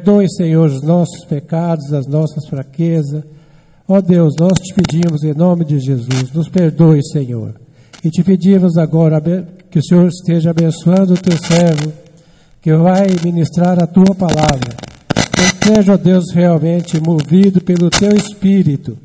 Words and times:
Perdoe, 0.00 0.26
Senhor, 0.30 0.66
os 0.66 0.82
nossos 0.82 1.26
pecados, 1.26 1.92
as 1.92 2.06
nossas 2.06 2.46
fraquezas. 2.48 3.22
Ó 3.86 4.00
Deus, 4.00 4.34
nós 4.40 4.54
te 4.54 4.72
pedimos 4.72 5.22
em 5.22 5.34
nome 5.34 5.64
de 5.64 5.78
Jesus, 5.78 6.32
nos 6.32 6.48
perdoe, 6.48 7.00
Senhor. 7.04 7.54
E 8.02 8.08
te 8.08 8.24
pedimos 8.24 8.78
agora 8.78 9.20
que 9.70 9.78
o 9.78 9.84
Senhor 9.84 10.08
esteja 10.08 10.50
abençoando 10.50 11.12
o 11.12 11.18
teu 11.18 11.36
servo, 11.36 11.92
que 12.62 12.74
vai 12.74 13.08
ministrar 13.22 13.82
a 13.82 13.86
tua 13.86 14.14
palavra. 14.14 14.74
Que 15.32 15.68
seja, 15.68 15.92
ó 15.92 15.96
Deus, 15.98 16.32
realmente 16.32 16.98
movido 16.98 17.60
pelo 17.60 17.90
teu 17.90 18.14
espírito, 18.16 18.96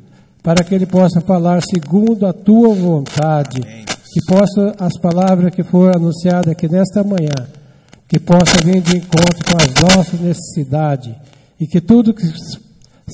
para 0.41 0.63
que 0.63 0.73
ele 0.73 0.85
possa 0.85 1.19
falar 1.19 1.61
segundo 1.61 2.25
a 2.25 2.31
tua 2.31 2.73
vontade. 2.73 3.59
Que 3.61 4.33
possa 4.33 4.73
as 4.79 4.97
palavras 4.97 5.53
que 5.53 5.63
foram 5.63 5.95
anunciadas 5.95 6.47
aqui 6.47 6.69
nesta 6.69 7.03
manhã 7.03 7.64
que 8.07 8.19
possa 8.19 8.57
vir 8.63 8.81
de 8.81 8.97
encontro 8.97 9.45
com 9.45 9.57
as 9.57 9.95
nossas 9.95 10.19
necessidades 10.19 11.15
e 11.59 11.65
que 11.65 11.81
tudo 11.81 12.13
que 12.13 12.25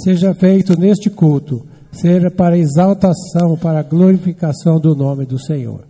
seja 0.03 0.33
feito 0.33 0.77
neste 0.77 1.09
culto 1.09 1.67
seja 1.91 2.31
para 2.31 2.57
exaltação, 2.57 3.57
para 3.57 3.83
glorificação 3.83 4.79
do 4.79 4.95
nome 4.95 5.25
do 5.25 5.39
Senhor. 5.39 5.85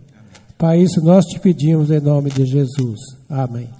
Para 0.58 0.76
isso 0.76 1.00
nós 1.00 1.24
te 1.24 1.38
pedimos 1.38 1.90
em 1.90 2.00
nome 2.00 2.30
de 2.30 2.44
Jesus. 2.44 3.00
Amém. 3.28 3.70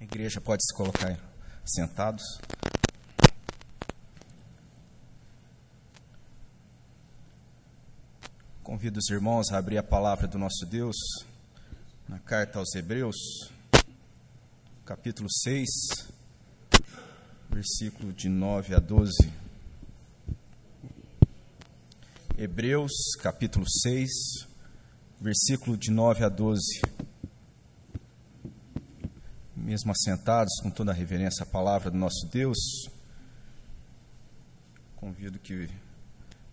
A 0.00 0.04
igreja 0.04 0.40
pode 0.40 0.62
se 0.64 0.74
colocar 0.74 1.16
sentados. 1.64 2.22
Convido 8.62 8.98
os 8.98 9.08
irmãos 9.10 9.52
a 9.52 9.58
abrir 9.58 9.78
a 9.78 9.82
palavra 9.82 10.26
do 10.26 10.38
nosso 10.38 10.66
Deus 10.68 10.96
na 12.08 12.20
carta 12.20 12.60
aos 12.60 12.72
Hebreus, 12.74 13.50
capítulo 14.84 15.28
6, 15.28 15.68
versículo 17.50 18.12
de 18.12 18.28
9 18.28 18.76
a 18.76 18.78
12. 18.78 19.12
Hebreus, 22.38 22.92
capítulo 23.20 23.64
6, 23.68 24.08
versículo 25.20 25.76
de 25.76 25.90
9 25.90 26.24
a 26.24 26.28
12. 26.28 26.80
Mesmo 29.56 29.90
assentados 29.90 30.60
com 30.62 30.70
toda 30.70 30.92
a 30.92 30.94
reverência 30.94 31.42
à 31.42 31.46
palavra 31.46 31.90
do 31.90 31.98
nosso 31.98 32.28
Deus, 32.30 32.58
convido 34.94 35.40
que 35.40 35.68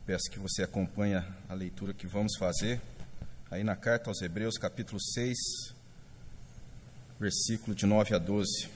peço 0.04 0.31
que 0.31 0.40
você 0.40 0.64
acompanhe 0.64 1.16
a 1.48 1.54
leitura 1.54 1.94
que 1.94 2.08
vamos 2.08 2.36
fazer 2.40 2.81
aí 3.54 3.64
na 3.64 3.76
carta 3.76 4.09
aos 4.09 4.20
Hebreus, 4.20 4.58
capítulo 4.58 5.00
6, 5.00 5.38
versículo 7.20 7.76
de 7.76 7.86
9 7.86 8.16
a 8.16 8.18
12. 8.18 8.68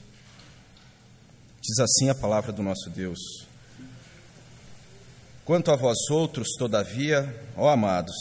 Diz 1.59 1.79
assim 1.79 2.11
a 2.11 2.15
palavra 2.15 2.51
do 2.51 2.61
nosso 2.61 2.87
Deus: 2.91 3.17
Quanto 5.43 5.71
a 5.71 5.75
vós 5.75 5.97
outros, 6.11 6.49
todavia, 6.59 7.25
ó 7.55 7.69
amados, 7.69 8.15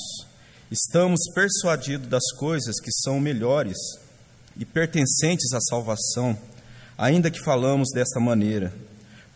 estamos 0.70 1.20
persuadidos 1.34 2.08
das 2.08 2.32
coisas 2.38 2.80
que 2.80 2.90
são 2.90 3.20
melhores 3.20 3.76
e 4.56 4.64
pertencentes 4.64 5.52
à 5.52 5.60
salvação, 5.60 6.38
ainda 6.96 7.30
que 7.30 7.44
falamos 7.44 7.90
desta 7.92 8.18
maneira. 8.18 8.72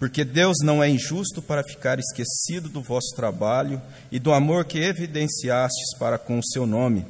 Porque 0.01 0.25
Deus 0.25 0.57
não 0.65 0.83
é 0.83 0.89
injusto 0.89 1.43
para 1.43 1.63
ficar 1.63 1.99
esquecido 1.99 2.71
do 2.71 2.81
vosso 2.81 3.15
trabalho 3.15 3.81
e 4.11 4.19
do 4.19 4.33
amor 4.33 4.65
que 4.65 4.79
evidenciastes 4.79 5.95
para 5.99 6.17
com 6.17 6.39
o 6.39 6.43
seu 6.43 6.67
nome, 6.67 7.05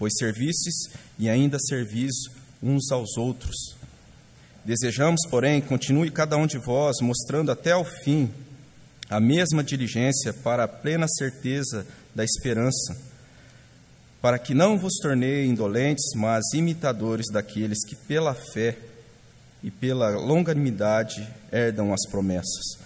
pois 0.00 0.12
servistes 0.18 0.90
e 1.16 1.28
ainda 1.28 1.60
servis 1.60 2.10
uns 2.60 2.90
aos 2.90 3.16
outros. 3.16 3.76
Desejamos, 4.64 5.20
porém, 5.30 5.60
continue 5.60 6.10
cada 6.10 6.36
um 6.36 6.44
de 6.44 6.58
vós 6.58 6.96
mostrando 7.00 7.52
até 7.52 7.70
ao 7.70 7.84
fim 7.84 8.28
a 9.08 9.20
mesma 9.20 9.62
diligência 9.62 10.34
para 10.34 10.64
a 10.64 10.68
plena 10.68 11.06
certeza 11.06 11.86
da 12.12 12.24
esperança, 12.24 13.00
para 14.20 14.40
que 14.40 14.54
não 14.54 14.76
vos 14.76 14.94
tornei 15.00 15.46
indolentes, 15.46 16.16
mas 16.16 16.42
imitadores 16.52 17.26
daqueles 17.32 17.78
que 17.86 17.94
pela 17.94 18.34
fé 18.34 18.76
e 19.62 19.70
pela 19.70 20.10
longanimidade 20.10 21.26
herdam 21.52 21.92
as 21.92 22.08
promessas. 22.10 22.78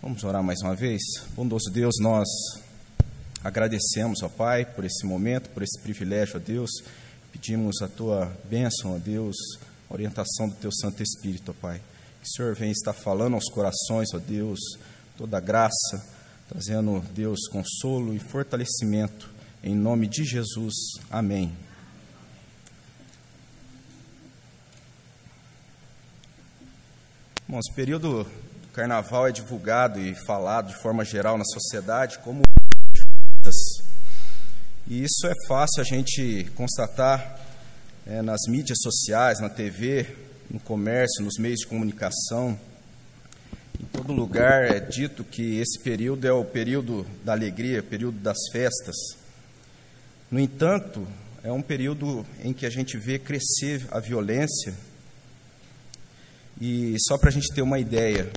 Vamos 0.00 0.22
orar 0.24 0.42
mais 0.42 0.60
uma 0.62 0.74
vez? 0.74 1.02
Bondoso 1.34 1.70
Deus, 1.70 1.94
nós 2.00 2.28
agradecemos, 3.42 4.22
ó 4.22 4.28
Pai, 4.28 4.64
por 4.64 4.84
esse 4.84 5.04
momento, 5.04 5.50
por 5.50 5.62
esse 5.62 5.80
privilégio, 5.80 6.36
ó 6.36 6.38
Deus. 6.38 6.70
Pedimos 7.32 7.82
a 7.82 7.88
tua 7.88 8.32
bênção, 8.48 8.94
ó 8.94 8.98
Deus, 8.98 9.36
orientação 9.90 10.48
do 10.48 10.54
teu 10.54 10.70
Santo 10.72 11.02
Espírito, 11.02 11.50
ó 11.50 11.54
Pai. 11.60 11.80
Que 12.22 12.28
o 12.28 12.30
Senhor 12.30 12.54
venha 12.54 12.72
estar 12.72 12.92
falando 12.92 13.34
aos 13.34 13.50
corações, 13.50 14.08
ó 14.14 14.18
Deus, 14.18 14.58
toda 15.16 15.36
a 15.36 15.40
graça, 15.40 16.04
trazendo, 16.48 17.04
Deus, 17.14 17.46
consolo 17.48 18.14
e 18.14 18.18
fortalecimento. 18.18 19.28
Em 19.62 19.74
nome 19.74 20.06
de 20.06 20.24
Jesus. 20.24 20.74
Amém. 21.10 21.52
Bom, 27.50 27.58
esse 27.58 27.72
período 27.72 28.24
do 28.24 28.68
carnaval 28.74 29.26
é 29.26 29.32
divulgado 29.32 29.98
e 29.98 30.14
falado 30.26 30.68
de 30.68 30.82
forma 30.82 31.02
geral 31.02 31.38
na 31.38 31.44
sociedade 31.46 32.18
como 32.18 32.42
e 34.86 35.02
isso 35.02 35.26
é 35.26 35.32
fácil 35.46 35.80
a 35.80 35.84
gente 35.84 36.46
constatar 36.54 37.40
é, 38.06 38.20
nas 38.20 38.40
mídias 38.48 38.76
sociais, 38.82 39.40
na 39.40 39.48
TV, 39.48 40.14
no 40.50 40.60
comércio, 40.60 41.24
nos 41.24 41.38
meios 41.38 41.60
de 41.60 41.66
comunicação. 41.66 42.60
Em 43.80 43.84
todo 43.86 44.12
lugar 44.12 44.70
é 44.70 44.78
dito 44.78 45.24
que 45.24 45.58
esse 45.58 45.78
período 45.82 46.26
é 46.26 46.32
o 46.32 46.44
período 46.44 47.06
da 47.24 47.32
alegria, 47.32 47.82
período 47.82 48.18
das 48.18 48.36
festas. 48.52 48.94
No 50.30 50.38
entanto, 50.38 51.08
é 51.42 51.50
um 51.50 51.62
período 51.62 52.26
em 52.44 52.52
que 52.52 52.66
a 52.66 52.70
gente 52.70 52.98
vê 52.98 53.18
crescer 53.18 53.86
a 53.90 54.00
violência 54.00 54.74
e 56.60 56.96
só 57.06 57.16
para 57.16 57.28
a 57.28 57.32
gente 57.32 57.52
ter 57.54 57.62
uma 57.62 57.78
ideia, 57.78 58.30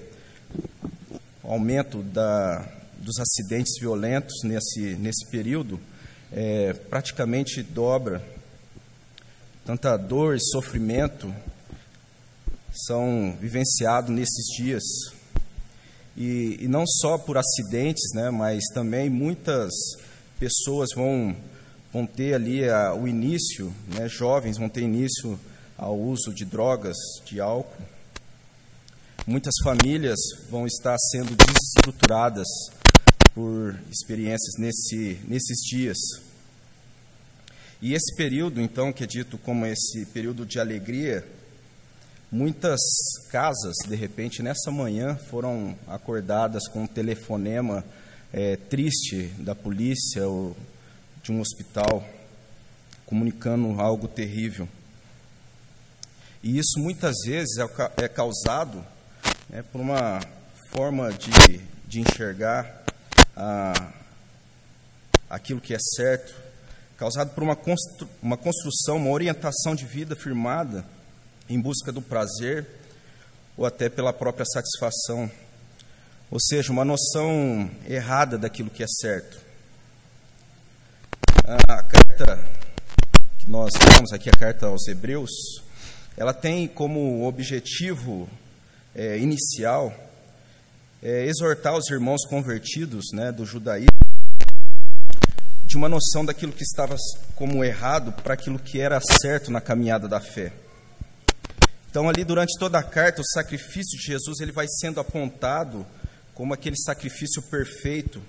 o 1.44 1.52
aumento 1.52 2.04
da, 2.04 2.60
dos 2.98 3.20
acidentes 3.20 3.74
violentos 3.80 4.44
nesse, 4.44 4.96
nesse 4.96 5.26
período 5.30 5.80
é, 6.32 6.74
praticamente 6.74 7.64
dobra. 7.64 8.24
Tanta 9.66 9.98
dor 9.98 10.36
e 10.36 10.40
sofrimento 10.40 11.34
são 12.86 13.36
vivenciados 13.40 14.12
nesses 14.12 14.46
dias. 14.56 14.84
E, 16.16 16.58
e 16.62 16.68
não 16.68 16.86
só 16.86 17.18
por 17.18 17.38
acidentes, 17.38 18.14
né, 18.14 18.30
mas 18.30 18.64
também 18.74 19.10
muitas 19.10 19.72
pessoas 20.40 20.90
vão, 20.96 21.36
vão 21.92 22.06
ter 22.06 22.34
ali 22.34 22.68
a, 22.70 22.94
o 22.94 23.08
início, 23.08 23.74
né, 23.88 24.08
jovens 24.08 24.58
vão 24.58 24.70
ter 24.70 24.82
início 24.82 25.40
ao 25.78 25.98
uso 25.98 26.34
de 26.34 26.46
drogas, 26.46 26.96
de 27.26 27.40
álcool. 27.40 27.82
Muitas 29.28 29.54
famílias 29.64 30.20
vão 30.50 30.66
estar 30.66 30.98
sendo 30.98 31.36
desestruturadas 31.36 32.48
por 33.36 33.80
experiências 33.92 34.56
nesse, 34.58 35.20
nesses 35.28 35.60
dias. 35.60 35.98
E 37.80 37.94
esse 37.94 38.16
período, 38.16 38.60
então, 38.60 38.92
que 38.92 39.04
é 39.04 39.08
dito 39.08 39.38
como 39.38 39.64
esse 39.68 40.08
período 40.08 40.44
de 40.44 40.60
alegria, 40.60 41.24
muitas 42.32 42.80
casas, 43.30 43.76
de 43.88 43.96
repente, 43.96 44.42
nessa 44.42 44.72
manhã, 44.72 45.16
foram 45.30 45.78
acordadas 45.88 46.68
com 46.68 46.84
um 46.84 46.88
telefonema 46.88 47.86
é, 48.34 48.56
triste 48.56 49.28
da 49.38 49.54
polícia 49.54 50.28
ou 50.28 50.58
de 51.22 51.32
um 51.32 51.40
hospital, 51.40 52.04
comunicando 53.06 53.80
algo 53.80 54.08
terrível. 54.08 54.68
E 56.42 56.58
isso 56.58 56.80
muitas 56.80 57.18
vezes 57.24 57.60
é, 57.60 58.04
é 58.04 58.08
causado 58.08 58.84
né, 59.52 59.62
por 59.70 59.82
uma 59.82 60.22
forma 60.70 61.12
de, 61.12 61.60
de 61.86 62.00
enxergar 62.00 62.84
ah, 63.36 63.92
aquilo 65.30 65.60
que 65.60 65.74
é 65.74 65.78
certo, 65.78 66.34
causado 66.98 67.32
por 67.32 67.44
uma, 67.44 67.56
constru, 67.56 68.08
uma 68.24 68.38
construção, 68.38 68.96
uma 68.96 69.10
orientação 69.10 69.76
de 69.76 69.86
vida 69.86 70.16
firmada 70.16 70.86
em 71.50 71.60
busca 71.60 71.92
do 71.92 72.02
prazer 72.02 72.66
ou 73.58 73.66
até 73.66 73.90
pela 73.90 74.14
própria 74.14 74.46
satisfação, 74.46 75.30
ou 76.30 76.40
seja, 76.40 76.72
uma 76.72 76.86
noção 76.86 77.70
errada 77.86 78.38
daquilo 78.38 78.70
que 78.70 78.84
é 78.84 78.88
certo. 78.88 79.38
A 81.44 81.84
carta 81.84 82.40
que 83.38 83.52
nós 83.52 83.72
temos 83.74 84.14
aqui, 84.14 84.30
a 84.30 84.40
carta 84.40 84.68
aos 84.68 84.88
Hebreus, 84.88 85.32
ela 86.16 86.34
tem 86.34 86.70
como 86.70 87.28
objetivo 87.28 88.30
é, 88.96 89.18
inicial 89.18 89.94
é, 91.02 91.26
exortar 91.26 91.76
os 91.76 91.90
irmãos 91.90 92.26
convertidos 92.26 93.06
né, 93.14 93.32
do 93.32 93.46
judaísmo 93.46 93.90
de 95.66 95.78
uma 95.78 95.88
noção 95.88 96.26
daquilo 96.26 96.52
que 96.52 96.64
estava 96.64 96.96
como 97.34 97.64
errado 97.64 98.12
para 98.22 98.34
aquilo 98.34 98.60
que 98.60 98.82
era 98.82 99.00
certo 99.00 99.50
na 99.50 99.62
caminhada 99.62 100.06
da 100.06 100.20
fé. 100.20 100.52
Então, 101.90 102.10
ali 102.10 102.26
durante 102.26 102.60
toda 102.60 102.78
a 102.78 102.84
carta, 102.84 103.22
o 103.22 103.26
sacrifício 103.26 103.98
de 103.98 104.04
Jesus 104.06 104.42
ele 104.42 104.52
vai 104.52 104.66
sendo 104.68 105.00
apontado 105.00 105.86
como 106.34 106.54
aquele 106.54 106.76
sacrifício 106.78 107.42
perfeito. 107.44 108.22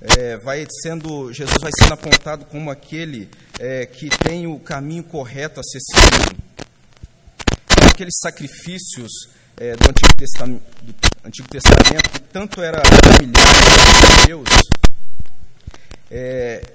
É, 0.00 0.36
vai 0.38 0.66
sendo 0.82 1.32
Jesus 1.32 1.56
vai 1.60 1.70
sendo 1.80 1.94
apontado 1.94 2.44
como 2.44 2.70
aquele 2.70 3.30
é, 3.58 3.86
que 3.86 4.08
tem 4.10 4.46
o 4.46 4.58
caminho 4.58 5.04
correto 5.04 5.60
a 5.60 5.62
ser 5.62 5.80
seguido. 5.80 6.36
Aqueles 7.90 8.14
sacrifícios 8.20 9.10
é, 9.58 9.74
do, 9.74 9.88
Antigo 9.88 10.14
Testamento, 10.16 10.62
do 10.82 10.94
Antigo 11.24 11.48
Testamento 11.48 12.10
que 12.10 12.20
tanto 12.20 12.62
era 12.62 12.82
familiar 12.84 13.44
a 14.22 14.26
Deus, 14.26 14.48
é, 16.10 16.72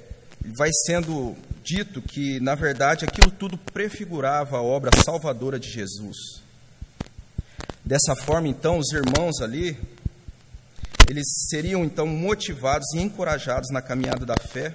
vai 0.55 0.69
sendo 0.85 1.35
dito 1.63 2.01
que, 2.01 2.39
na 2.39 2.55
verdade, 2.55 3.05
aquilo 3.05 3.31
tudo 3.31 3.57
prefigurava 3.57 4.57
a 4.57 4.61
obra 4.61 4.91
salvadora 5.03 5.59
de 5.59 5.69
Jesus. 5.69 6.41
Dessa 7.85 8.15
forma, 8.15 8.47
então, 8.47 8.77
os 8.77 8.91
irmãos 8.91 9.41
ali, 9.41 9.77
eles 11.09 11.25
seriam 11.49 11.83
então 11.83 12.07
motivados 12.07 12.87
e 12.95 12.99
encorajados 12.99 13.69
na 13.71 13.81
caminhada 13.81 14.25
da 14.25 14.35
fé, 14.35 14.73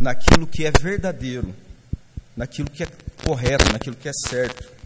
naquilo 0.00 0.46
que 0.46 0.66
é 0.66 0.70
verdadeiro, 0.70 1.54
naquilo 2.36 2.70
que 2.70 2.82
é 2.82 2.88
correto, 3.24 3.72
naquilo 3.72 3.96
que 3.96 4.08
é 4.08 4.12
certo. 4.12 4.77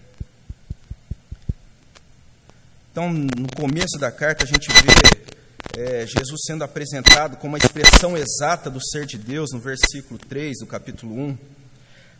Então, 2.93 3.11
no 3.11 3.49
começo 3.57 3.99
da 3.99 4.13
carta, 4.13 4.45
a 4.45 4.47
gente 4.47 4.69
vê 4.71 5.81
é, 5.81 6.07
Jesus 6.07 6.43
sendo 6.47 6.63
apresentado 6.63 7.39
como 7.39 7.57
a 7.57 7.59
expressão 7.59 8.15
exata 8.19 8.69
do 8.69 8.85
ser 8.85 9.07
de 9.07 9.17
Deus, 9.17 9.49
no 9.51 9.59
versículo 9.59 10.21
3 10.21 10.59
do 10.59 10.67
capítulo 10.67 11.19
1. 11.19 11.39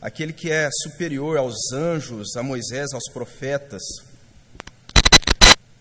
Aquele 0.01 0.33
que 0.33 0.51
é 0.51 0.67
superior 0.81 1.37
aos 1.37 1.71
anjos, 1.71 2.35
a 2.35 2.41
Moisés, 2.41 2.91
aos 2.91 3.03
profetas. 3.13 3.83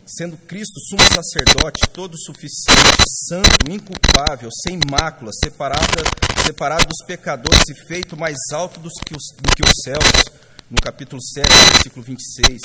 Sendo 0.04 0.36
Cristo 0.36 0.78
sumo 0.80 1.02
sacerdote, 1.04 1.88
todo 1.90 2.14
suficiente, 2.18 3.02
santo, 3.28 3.70
inculpável, 3.70 4.50
sem 4.62 4.78
mácula, 4.90 5.30
separado, 5.42 6.04
separado 6.44 6.84
dos 6.86 7.06
pecadores 7.06 7.66
e 7.66 7.86
feito 7.86 8.14
mais 8.14 8.36
alto 8.52 8.78
do 8.78 8.90
que 9.06 9.16
os, 9.16 9.24
do 9.40 9.56
que 9.56 9.62
os 9.62 9.72
céus. 9.82 10.42
No 10.70 10.76
capítulo 10.82 11.22
7, 11.22 11.48
versículo 11.48 12.04
26 12.04 12.60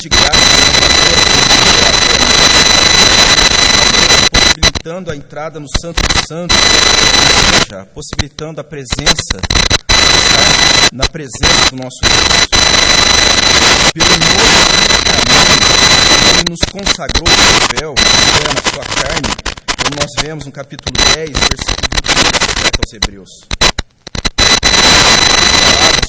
grande 0.00 0.08
graça 0.08 0.30
possibilitando 4.30 5.10
a 5.10 5.16
entrada 5.16 5.60
no 5.60 5.66
Santo 5.80 6.00
dos 6.00 6.22
Santos, 6.26 6.56
possibilitando 7.92 8.60
a 8.60 8.64
presença, 8.64 9.40
na 10.92 11.04
presença 11.06 11.70
do 11.70 11.76
nosso 11.76 11.98
Deus. 12.02 12.48
Pelo 13.92 14.08
novo 14.08 14.60
caminho, 15.04 15.60
ele 16.30 16.44
nos 16.48 16.60
consagrou 16.70 17.28
o 17.28 17.78
véu, 17.78 17.94
na 17.94 18.62
sua 18.70 18.84
carne, 18.84 19.30
como 19.82 19.96
nós 20.00 20.10
vemos 20.22 20.46
no 20.46 20.52
capítulo 20.52 20.96
10, 21.14 21.30
versículo 21.30 21.90
28, 22.06 22.80
aos 22.80 22.92
Hebreus. 22.94 23.30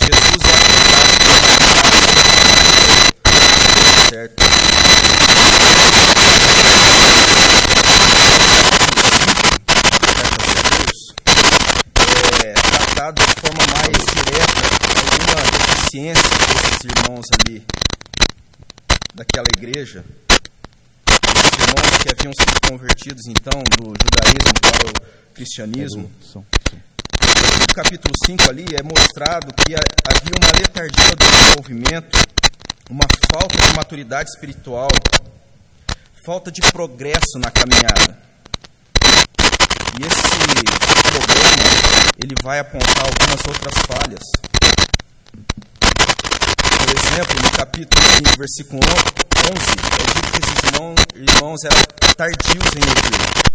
Jesus 0.01 0.41
é 0.47 0.81
certo. 4.11 4.43
tratado 12.71 13.21
de 13.25 13.33
forma 13.39 13.63
mais 13.73 13.97
direta 14.13 14.61
deficiência 15.91 16.23
desses 16.23 16.85
irmãos 16.85 17.25
ali 17.39 17.65
daquela 19.13 19.45
igreja. 19.57 20.05
Esses 21.09 21.59
irmãos 21.59 21.97
que 22.01 22.09
haviam 22.09 22.33
sido 22.33 22.69
convertidos 22.69 23.27
então 23.27 23.61
do 23.77 23.93
judaísmo 24.01 24.53
para 24.61 24.87
o 24.87 25.33
cristianismo. 25.33 26.11
No 26.33 27.75
capítulo 27.75 28.13
5 28.25 28.49
ali 28.49 28.65
é 28.73 28.83
mostrado 28.83 29.53
que 29.53 29.75
havia 29.75 30.33
uma 30.39 30.51
letargia 30.57 31.15
do 31.15 31.25
desenvolvimento, 31.25 32.17
uma 32.89 33.05
falta 33.31 33.57
de 33.57 33.75
maturidade 33.75 34.29
espiritual, 34.29 34.89
falta 36.25 36.51
de 36.51 36.61
progresso 36.71 37.37
na 37.37 37.51
caminhada. 37.51 38.17
E 39.99 40.05
esse 40.05 40.21
problema 41.01 41.61
ele 42.23 42.35
vai 42.41 42.59
apontar 42.59 43.05
algumas 43.05 43.45
outras 43.45 43.73
falhas. 43.85 44.50
Exemplo, 47.13 47.35
no 47.43 47.51
capítulo 47.51 48.01
5, 48.23 48.37
versículo 48.37 48.79
11, 48.79 48.95
é 49.67 50.13
dito 50.13 50.31
que 50.31 50.39
esses 50.39 50.63
irmãos, 50.63 50.95
irmãos 51.13 51.63
eram 51.65 52.15
tardios 52.15 52.65
em 52.73 52.79
ouvir. 52.79 53.51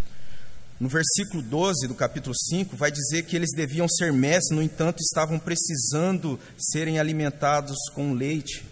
No 0.78 0.90
versículo 0.90 1.42
12 1.42 1.88
do 1.88 1.94
capítulo 1.94 2.36
5, 2.36 2.76
vai 2.76 2.90
dizer 2.90 3.22
que 3.22 3.34
eles 3.34 3.52
deviam 3.56 3.88
ser 3.88 4.12
mestres, 4.12 4.54
no 4.54 4.62
entanto, 4.62 5.00
estavam 5.00 5.38
precisando 5.38 6.38
serem 6.58 6.98
alimentados 6.98 7.78
com 7.94 8.12
leite, 8.12 8.62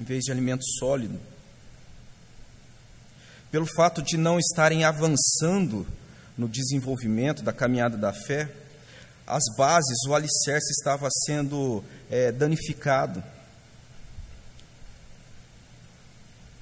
em 0.00 0.04
vez 0.04 0.22
de 0.22 0.30
alimento 0.30 0.64
sólido. 0.78 1.18
Pelo 3.50 3.66
fato 3.66 4.00
de 4.00 4.16
não 4.16 4.38
estarem 4.38 4.84
avançando 4.84 5.84
no 6.38 6.48
desenvolvimento 6.48 7.42
da 7.42 7.52
caminhada 7.52 7.96
da 7.96 8.12
fé, 8.12 8.48
as 9.26 9.42
bases, 9.58 10.06
o 10.06 10.14
alicerce 10.14 10.70
estava 10.70 11.08
sendo 11.26 11.82
é, 12.08 12.30
danificado. 12.30 13.33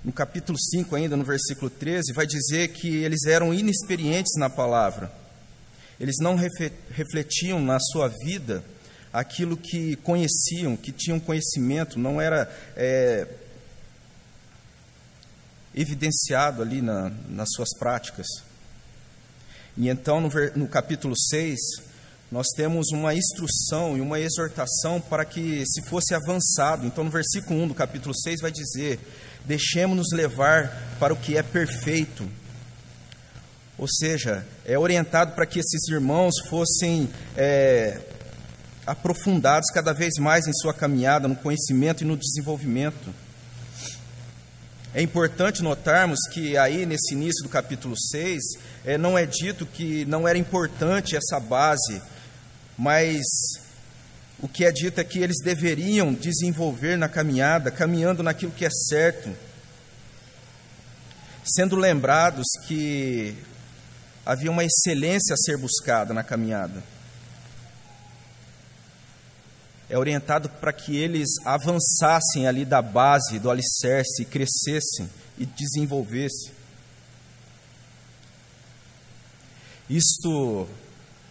No 0.05 0.13
capítulo 0.13 0.59
5, 0.59 0.97
ainda 0.97 1.17
no 1.17 1.23
versículo 1.23 1.71
13, 1.71 2.13
vai 2.13 2.27
dizer 2.27 2.69
que 2.69 2.89
eles 2.89 3.25
eram 3.25 3.55
inexperientes 3.55 4.33
na 4.37 4.51
palavra. 4.51 5.13
Eles 6.01 6.17
não 6.21 6.35
refletiam 6.35 7.61
na 7.61 7.79
sua 7.79 8.09
vida 8.09 8.65
aquilo 9.13 9.57
que 9.57 9.95
conheciam, 9.97 10.77
que 10.77 10.91
tinham 10.91 11.21
conhecimento, 11.21 12.01
não 12.01 12.21
era 12.21 12.51
é, 12.75 13.29
evidenciado 15.73 16.63
ali 16.63 16.83
na, 16.83 17.13
nas 17.29 17.51
suas 17.53 17.69
práticas. 17.79 18.27
E 19.77 19.89
então, 19.89 20.21
no, 20.21 20.29
no 20.57 20.67
capítulo 20.67 21.17
6, 21.17 21.59
nós 22.33 22.47
temos 22.57 22.89
uma 22.93 23.15
instrução 23.15 23.97
e 23.97 24.01
uma 24.01 24.19
exortação 24.19 25.01
para 25.01 25.25
que 25.25 25.65
se 25.67 25.83
fosse 25.83 26.15
avançado. 26.15 26.87
Então, 26.87 27.05
no 27.05 27.11
versículo 27.11 27.63
1 27.63 27.69
do 27.69 27.75
capítulo 27.75 28.15
6 28.15 28.41
vai 28.41 28.51
dizer: 28.51 28.99
Deixemos-nos 29.45 30.13
levar 30.13 30.97
para 30.99 31.13
o 31.13 31.17
que 31.17 31.37
é 31.37 31.43
perfeito. 31.43 32.29
Ou 33.77 33.89
seja, 33.89 34.47
é 34.65 34.79
orientado 34.79 35.33
para 35.33 35.47
que 35.47 35.59
esses 35.59 35.89
irmãos 35.89 36.35
fossem 36.49 37.11
é, 37.37 38.01
aprofundados 38.87 39.71
cada 39.71 39.93
vez 39.93 40.15
mais 40.19 40.47
em 40.47 40.53
sua 40.53 40.73
caminhada, 40.73 41.27
no 41.27 41.35
conhecimento 41.35 42.03
e 42.03 42.07
no 42.07 42.17
desenvolvimento. 42.17 43.13
É 44.95 45.01
importante 45.01 45.63
notarmos 45.63 46.19
que 46.33 46.57
aí 46.57 46.85
nesse 46.85 47.15
início 47.15 47.43
do 47.43 47.49
capítulo 47.49 47.95
6, 47.99 48.43
é, 48.85 48.99
não 48.99 49.17
é 49.17 49.25
dito 49.25 49.65
que 49.65 50.05
não 50.05 50.29
era 50.29 50.39
importante 50.39 51.17
essa 51.17 51.41
base 51.41 52.03
mas 52.77 53.23
o 54.43 54.49
que 54.49 54.65
é 54.65 54.73
dito 54.73 55.01
é 55.01 55.05
que 55.05 55.21
eles 55.21 55.37
deveriam 55.41 56.13
desenvolver 56.13 56.99
na 56.99 57.09
caminhada, 57.09 57.71
caminhando 57.71 58.25
naquilo 58.25 58.51
que 58.51 58.65
é 58.65 58.71
certo, 58.71 59.31
sendo 61.45 61.77
lembrados 61.77 62.45
que 62.67 63.37
havia 64.27 64.51
uma 64.51 64.65
excelência 64.65 65.35
a 65.35 65.37
ser 65.37 65.57
buscada 65.57 66.13
na 66.13 66.25
caminhada. 66.25 66.83
É 69.89 69.97
orientado 69.97 70.49
para 70.49 70.73
que 70.73 70.97
eles 70.97 71.29
avançassem 71.45 72.49
ali 72.49 72.65
da 72.65 72.83
base, 72.83 73.39
do 73.39 73.49
alicerce, 73.49 74.25
crescessem 74.25 75.09
e 75.39 75.47
desenvolvessem. 75.47 76.51
Isto 79.89 80.67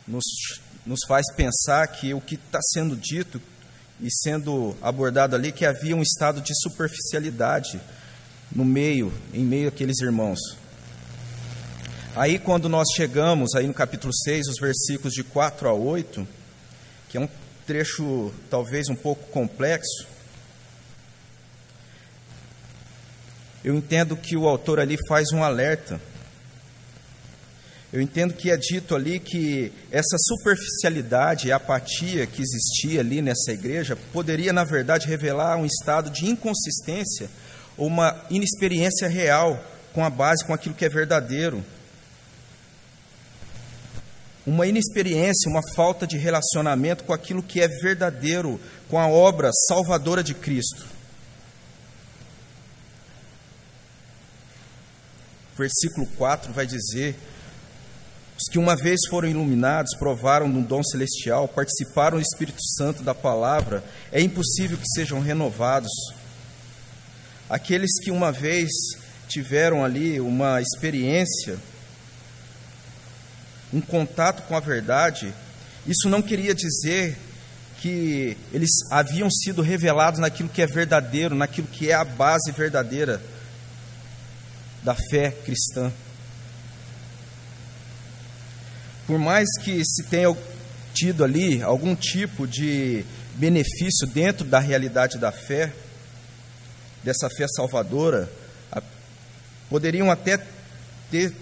nos 0.08 0.61
nos 0.86 1.02
faz 1.08 1.26
pensar 1.36 1.88
que 1.88 2.14
o 2.14 2.22
que 2.22 2.36
está 2.36 2.60
sendo 2.74 2.96
dito 2.96 3.42
e 4.00 4.10
sendo 4.12 4.76
abordado 4.82 5.36
ali, 5.36 5.52
que 5.52 5.66
havia 5.66 5.96
um 5.96 6.02
estado 6.02 6.42
de 6.42 6.54
superficialidade 6.60 7.80
no 8.52 8.66
meio, 8.66 9.14
em 9.34 9.44
meio 9.44 9.70
àqueles 9.70 10.00
irmãos. 10.00 10.40
Aí 12.16 12.40
quando 12.40 12.68
nós 12.68 12.88
chegamos 12.96 13.56
aí 13.56 13.68
no 13.68 13.74
capítulo 13.74 14.14
6, 14.14 14.48
os 14.48 14.60
versículos 14.60 15.14
de 15.14 15.24
4 15.24 15.70
a 15.70 15.74
8, 15.74 16.28
que 17.08 17.18
é 17.18 17.22
um 17.22 17.30
trecho 17.66 18.34
talvez 18.50 18.90
um 18.90 18.96
pouco 18.96 19.24
complexo, 19.32 20.08
eu 23.64 23.76
entendo 23.76 24.18
que 24.18 24.36
o 24.36 24.48
autor 24.48 24.80
ali 24.80 24.98
faz 25.08 25.32
um 25.32 25.44
alerta 25.44 26.02
Eu 27.94 28.00
entendo 28.00 28.34
que 28.34 28.50
é 28.50 28.56
dito 28.56 28.96
ali 28.96 29.20
que 29.20 29.72
essa 29.92 30.16
superficialidade 30.18 31.48
e 31.48 31.52
apatia 31.52 32.26
que 32.26 32.42
existia 32.42 33.02
ali 33.02 33.22
nessa 33.22 33.52
igreja 33.52 33.98
poderia, 34.14 34.54
na 34.54 34.64
verdade, 34.64 35.08
revelar 35.08 35.58
um 35.58 35.66
estado 35.66 36.10
de 36.10 36.26
inconsistência 36.26 37.30
ou 37.78 37.88
uma 37.88 38.26
inexperiência 38.30 39.10
real 39.10 39.62
com 39.92 40.06
a 40.06 40.10
base, 40.10 40.46
com 40.46 40.54
aquilo 40.54 40.74
que 40.74 40.86
é 40.86 40.90
verdadeiro. 40.90 41.62
Uma 44.46 44.66
inexperiência, 44.66 45.50
uma 45.50 45.62
falta 45.76 46.08
de 46.08 46.18
relacionamento 46.18 47.04
com 47.04 47.12
aquilo 47.12 47.44
que 47.44 47.60
é 47.60 47.68
verdadeiro, 47.68 48.58
com 48.90 48.98
a 48.98 49.08
obra 49.08 49.52
salvadora 49.68 50.24
de 50.24 50.34
Cristo. 50.34 50.86
Versículo 55.58 56.08
4 56.18 56.54
vai 56.54 56.66
dizer 56.66 57.16
os 58.42 58.52
que 58.52 58.58
uma 58.58 58.76
vez 58.76 59.02
foram 59.08 59.30
iluminados, 59.30 59.96
provaram 59.96 60.50
de 60.52 60.58
um 60.58 60.64
dom 60.64 60.82
celestial, 60.84 61.48
participaram 61.48 62.18
do 62.18 62.24
Espírito 62.24 62.60
Santo 62.76 63.04
da 63.04 63.14
palavra, 63.14 63.84
é 64.12 64.20
impossível 64.20 64.80
que 64.80 64.88
sejam 64.96 65.20
renovados. 65.20 65.92
Aqueles 67.48 67.92
que 68.04 68.10
uma 68.10 68.32
vez 68.32 68.72
tiveram 69.28 69.86
ali 69.86 70.20
uma 70.20 70.60
experiência, 70.60 71.60
um 73.72 73.80
contato 73.80 74.48
com 74.48 74.58
a 74.58 74.60
verdade, 74.60 75.32
isso 75.86 76.10
não 76.10 76.22
queria 76.22 76.56
dizer 76.56 77.16
que 77.80 78.36
eles 78.52 78.72
haviam 78.90 79.30
sido 79.30 79.62
revelados 79.62 80.20
naquilo 80.20 80.50
que 80.50 80.64
é 80.64 80.68
verdadeiro, 80.68 81.36
naquilo 81.36 81.68
que 81.68 81.92
é 81.92 81.94
a 81.94 82.04
base 82.04 82.52
verdadeira 82.52 83.22
da 84.84 84.96
fé 84.96 85.30
cristã. 85.30 85.92
Por 89.12 89.20
mais 89.20 89.50
que 89.62 89.84
se 89.84 90.03
tenha 90.03 90.34
tido 90.94 91.25
ali 91.25 91.62
algum 91.62 91.94
tipo 91.94 92.48
de 92.48 93.03
benefício 93.36 94.08
dentro 94.08 94.46
da 94.46 94.58
realidade 94.58 95.18
da 95.18 95.34
fé, 95.34 95.74
dessa 97.03 97.30
fé 97.30 97.46
salvadora, 97.53 98.32
poderiam 99.70 100.10
até 100.10 100.41
ter 101.12 101.34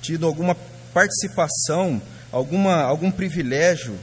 tido 0.00 0.24
alguma 0.24 0.56
participação, 0.94 2.00
alguma, 2.32 2.76
algum 2.76 3.10
privilégio, 3.10 3.98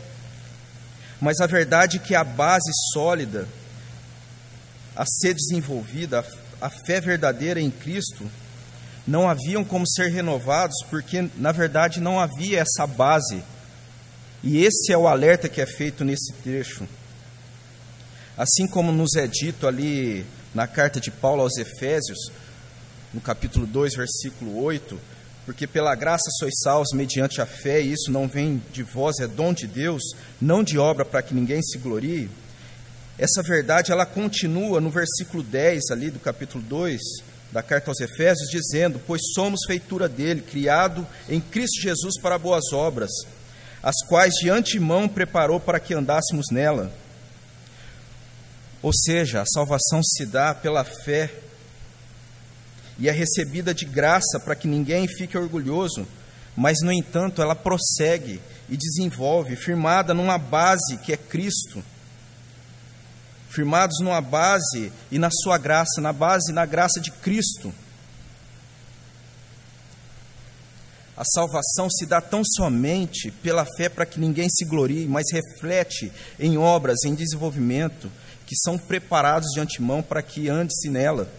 mas 1.19 1.39
a 1.39 1.47
verdade 1.47 1.97
é 1.97 1.99
que 1.99 2.13
a 2.13 2.23
base 2.23 2.71
sólida 2.93 3.47
a 4.95 5.03
ser 5.03 5.33
desenvolvida, 5.33 6.23
a 6.61 6.69
fé 6.69 7.01
verdadeira 7.01 7.59
em 7.59 7.71
Cristo, 7.71 8.29
não 9.05 9.29
haviam 9.29 9.63
como 9.63 9.87
ser 9.87 10.09
renovados, 10.09 10.75
porque 10.89 11.29
na 11.35 11.51
verdade 11.51 11.99
não 11.99 12.19
havia 12.19 12.61
essa 12.61 12.87
base. 12.87 13.43
E 14.43 14.63
esse 14.63 14.91
é 14.91 14.97
o 14.97 15.07
alerta 15.07 15.49
que 15.49 15.61
é 15.61 15.65
feito 15.65 16.03
nesse 16.03 16.33
trecho. 16.41 16.87
Assim 18.37 18.67
como 18.67 18.91
nos 18.91 19.15
é 19.15 19.27
dito 19.27 19.67
ali 19.67 20.25
na 20.53 20.67
carta 20.67 20.99
de 20.99 21.11
Paulo 21.11 21.41
aos 21.41 21.57
Efésios, 21.57 22.31
no 23.13 23.21
capítulo 23.21 23.65
2, 23.67 23.95
versículo 23.95 24.61
8, 24.63 24.99
porque 25.45 25.67
pela 25.67 25.93
graça 25.93 26.29
sois 26.39 26.53
salvos 26.63 26.93
mediante 26.93 27.41
a 27.41 27.45
fé, 27.45 27.81
e 27.81 27.91
isso 27.91 28.11
não 28.11 28.27
vem 28.27 28.61
de 28.71 28.81
vós, 28.83 29.19
é 29.19 29.27
dom 29.27 29.53
de 29.53 29.67
Deus, 29.67 30.01
não 30.41 30.63
de 30.63 30.77
obra 30.77 31.03
para 31.05 31.21
que 31.21 31.33
ninguém 31.33 31.61
se 31.61 31.77
glorie. 31.77 32.29
Essa 33.17 33.43
verdade 33.43 33.91
ela 33.91 34.05
continua 34.05 34.81
no 34.81 34.89
versículo 34.89 35.43
10 35.43 35.91
ali 35.91 36.09
do 36.09 36.19
capítulo 36.19 36.63
2, 36.63 36.99
da 37.53 37.61
carta 37.61 37.91
aos 37.91 37.99
Efésios, 37.99 38.49
dizendo: 38.49 38.99
Pois 39.05 39.21
somos 39.35 39.61
feitura 39.67 40.09
dele, 40.09 40.41
criado 40.41 41.07
em 41.29 41.39
Cristo 41.39 41.79
Jesus 41.79 42.19
para 42.19 42.39
boas 42.39 42.73
obras, 42.73 43.11
as 43.81 43.95
quais 44.07 44.33
de 44.33 44.49
antemão 44.49 45.07
preparou 45.07 45.59
para 45.59 45.79
que 45.79 45.93
andássemos 45.93 46.47
nela. 46.51 46.91
Ou 48.81 48.91
seja, 48.91 49.41
a 49.41 49.45
salvação 49.45 50.01
se 50.03 50.25
dá 50.25 50.55
pela 50.55 50.83
fé 50.83 51.31
e 52.97 53.07
é 53.07 53.11
recebida 53.11 53.73
de 53.73 53.85
graça 53.85 54.39
para 54.43 54.55
que 54.55 54.67
ninguém 54.67 55.07
fique 55.07 55.37
orgulhoso, 55.37 56.07
mas, 56.55 56.79
no 56.81 56.91
entanto, 56.91 57.41
ela 57.41 57.55
prossegue 57.55 58.41
e 58.67 58.75
desenvolve, 58.75 59.55
firmada 59.55 60.13
numa 60.13 60.39
base 60.39 60.97
que 60.97 61.13
é 61.13 61.17
Cristo 61.17 61.83
firmados 63.53 63.99
numa 63.99 64.21
base 64.21 64.91
e 65.11 65.19
na 65.19 65.29
sua 65.31 65.57
graça, 65.57 66.01
na 66.01 66.11
base 66.11 66.51
e 66.51 66.53
na 66.53 66.65
graça 66.65 66.99
de 66.99 67.11
Cristo. 67.11 67.73
A 71.15 71.23
salvação 71.23 71.89
se 71.89 72.05
dá 72.07 72.19
tão 72.19 72.41
somente 72.43 73.29
pela 73.29 73.65
fé 73.77 73.87
para 73.87 74.05
que 74.05 74.19
ninguém 74.19 74.49
se 74.49 74.65
glorie, 74.65 75.07
mas 75.07 75.25
reflete 75.31 76.11
em 76.39 76.57
obras, 76.57 77.03
em 77.05 77.13
desenvolvimento, 77.13 78.11
que 78.47 78.55
são 78.55 78.77
preparados 78.77 79.49
de 79.53 79.59
antemão 79.59 80.01
para 80.01 80.23
que 80.23 80.49
ande-se 80.49 80.89
nela. 80.89 81.31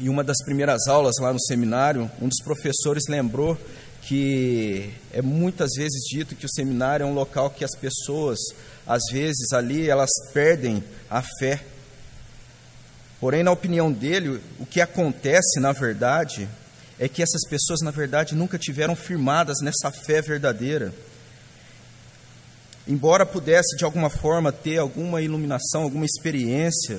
Em 0.00 0.08
uma 0.08 0.24
das 0.24 0.42
primeiras 0.44 0.86
aulas 0.86 1.16
lá 1.20 1.32
no 1.32 1.40
seminário, 1.40 2.10
um 2.22 2.28
dos 2.28 2.42
professores 2.42 3.02
lembrou 3.08 3.58
que 4.10 4.92
é 5.12 5.22
muitas 5.22 5.70
vezes 5.76 6.02
dito 6.10 6.34
que 6.34 6.44
o 6.44 6.50
seminário 6.50 7.04
é 7.04 7.06
um 7.06 7.14
local 7.14 7.48
que 7.48 7.64
as 7.64 7.76
pessoas, 7.76 8.40
às 8.84 9.02
vezes 9.12 9.52
ali, 9.52 9.88
elas 9.88 10.10
perdem 10.34 10.82
a 11.08 11.22
fé. 11.38 11.62
Porém, 13.20 13.44
na 13.44 13.52
opinião 13.52 13.92
dele, 13.92 14.42
o 14.58 14.66
que 14.66 14.80
acontece, 14.80 15.60
na 15.60 15.70
verdade, 15.70 16.48
é 16.98 17.08
que 17.08 17.22
essas 17.22 17.48
pessoas, 17.48 17.82
na 17.82 17.92
verdade, 17.92 18.34
nunca 18.34 18.58
tiveram 18.58 18.96
firmadas 18.96 19.58
nessa 19.62 19.92
fé 19.92 20.20
verdadeira. 20.20 20.92
Embora 22.88 23.24
pudesse, 23.24 23.76
de 23.76 23.84
alguma 23.84 24.10
forma, 24.10 24.50
ter 24.50 24.78
alguma 24.78 25.22
iluminação, 25.22 25.82
alguma 25.84 26.04
experiência, 26.04 26.98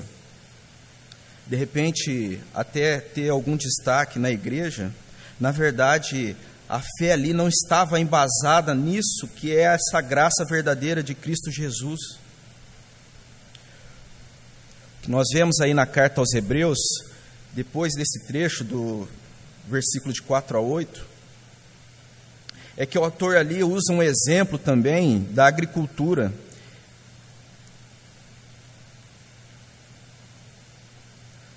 de 1.46 1.56
repente, 1.56 2.40
até 2.54 3.00
ter 3.00 3.28
algum 3.28 3.54
destaque 3.54 4.18
na 4.18 4.30
igreja, 4.30 4.90
na 5.38 5.50
verdade, 5.50 6.34
a 6.72 6.80
fé 6.98 7.12
ali 7.12 7.34
não 7.34 7.48
estava 7.48 8.00
embasada 8.00 8.74
nisso, 8.74 9.28
que 9.36 9.54
é 9.54 9.74
essa 9.74 10.00
graça 10.00 10.42
verdadeira 10.42 11.02
de 11.02 11.14
Cristo 11.14 11.50
Jesus. 11.50 12.00
Nós 15.06 15.26
vemos 15.34 15.60
aí 15.60 15.74
na 15.74 15.84
carta 15.84 16.22
aos 16.22 16.32
Hebreus, 16.32 16.78
depois 17.52 17.92
desse 17.94 18.26
trecho 18.26 18.64
do 18.64 19.06
versículo 19.68 20.14
de 20.14 20.22
4 20.22 20.56
a 20.56 20.60
8, 20.62 21.06
é 22.78 22.86
que 22.86 22.98
o 22.98 23.04
autor 23.04 23.36
ali 23.36 23.62
usa 23.62 23.92
um 23.92 24.02
exemplo 24.02 24.58
também 24.58 25.24
da 25.24 25.46
agricultura. 25.46 26.32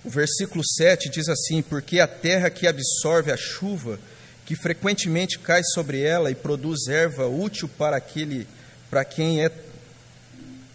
O 0.03 0.09
versículo 0.09 0.61
7 0.61 1.09
diz 1.09 1.29
assim: 1.29 1.61
Porque 1.61 2.01
a 2.01 2.07
terra 2.07 2.49
que 2.49 2.67
absorve 2.67 3.31
a 3.31 3.37
chuva 3.37 3.97
que 4.45 4.55
frequentemente 4.55 5.39
cai 5.39 5.63
sobre 5.73 6.01
ela 6.01 6.29
e 6.29 6.35
produz 6.35 6.87
erva 6.87 7.25
útil 7.27 7.67
para 7.67 7.97
aquele 7.97 8.47
para 8.89 9.03
quem 9.03 9.43
é 9.43 9.51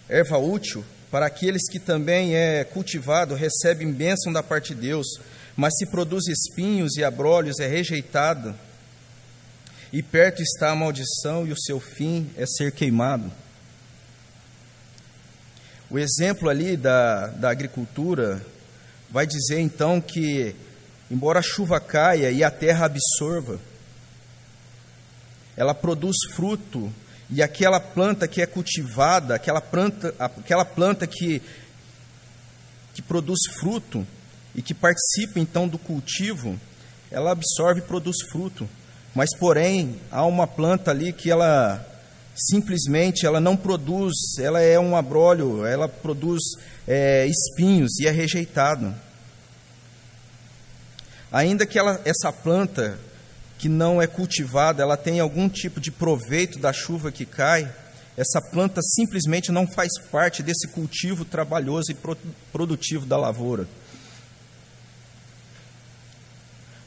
erva 0.09 0.37
útil, 0.37 0.85
para 1.11 1.27
aqueles 1.27 1.71
que 1.71 1.79
também 1.79 2.35
é 2.35 2.65
cultivado, 2.65 3.35
recebem 3.35 3.93
bênção 3.93 4.33
da 4.33 4.43
parte 4.43 4.75
de 4.75 4.81
Deus, 4.81 5.07
mas 5.57 5.73
se 5.79 5.87
produz 5.87 6.27
espinhos 6.27 6.97
e 6.97 7.05
abrolhos, 7.05 7.61
é 7.61 7.69
rejeitado, 7.69 8.55
e 9.93 10.03
perto 10.03 10.43
está 10.43 10.71
a 10.71 10.75
maldição, 10.75 11.47
e 11.47 11.53
o 11.53 11.61
seu 11.61 11.79
fim 11.79 12.29
é 12.37 12.45
ser 12.45 12.73
queimado. 12.73 13.31
O 15.89 15.99
exemplo 15.99 16.49
ali 16.49 16.77
da, 16.77 17.29
da 17.29 17.51
agricultura 17.51 18.45
vai 19.11 19.27
dizer 19.27 19.61
então 19.61 20.01
que 20.01 20.55
embora 21.11 21.41
a 21.41 21.43
chuva 21.43 21.81
caia 21.81 22.31
e 22.31 22.45
a 22.45 22.51
terra 22.51 22.87
absorva, 22.87 23.59
ela 25.57 25.75
produz 25.75 26.17
fruto 26.33 26.93
e 27.29 27.43
aquela 27.43 27.79
planta 27.79 28.27
que 28.27 28.41
é 28.41 28.47
cultivada, 28.47 29.35
aquela 29.35 29.61
planta, 29.61 30.15
aquela 30.19 30.65
planta 30.65 31.07
que, 31.07 31.43
que 32.95 33.03
produz 33.03 33.41
fruto 33.59 34.07
e 34.55 34.63
que 34.63 34.75
participa 34.75 35.39
então 35.39 35.69
do 35.69 35.79
cultivo, 35.79 36.59
ela 37.11 37.33
absorve 37.33 37.81
e 37.81 37.85
produz 37.85 38.17
fruto. 38.31 38.69
Mas 39.15 39.37
porém, 39.37 40.01
há 40.11 40.25
uma 40.25 40.47
planta 40.47 40.91
ali 40.91 41.13
que 41.13 41.31
ela 41.31 41.87
simplesmente 42.35 43.27
ela 43.27 43.41
não 43.41 43.57
produz, 43.57 44.15
ela 44.39 44.61
é 44.61 44.79
um 44.79 44.97
abrolho, 44.97 45.67
ela 45.67 45.89
produz 45.89 46.41
é, 46.87 47.27
espinhos 47.27 47.99
e 48.01 48.07
é 48.07 48.11
rejeitado. 48.11 48.95
Ainda 51.33 51.65
que 51.65 51.79
ela, 51.79 52.01
essa 52.05 52.33
planta 52.33 52.99
que 53.59 53.69
não 53.69 54.01
é 54.01 54.07
cultivada, 54.07 54.83
ela 54.83 54.97
tem 54.97 55.21
algum 55.21 55.49
tipo 55.49 55.81
de 55.81 55.91
proveito 55.91 56.59
da 56.59 56.73
chuva 56.73 57.13
que 57.13 57.27
cai, 57.27 57.71
essa 58.17 58.41
planta 58.41 58.81
simplesmente 58.83 59.53
não 59.53 59.67
faz 59.67 59.91
parte 60.11 60.43
desse 60.43 60.69
cultivo 60.69 61.25
trabalhoso 61.25 61.93
e 61.93 61.97
produtivo 62.53 63.07
da 63.07 63.17
lavoura. 63.17 63.69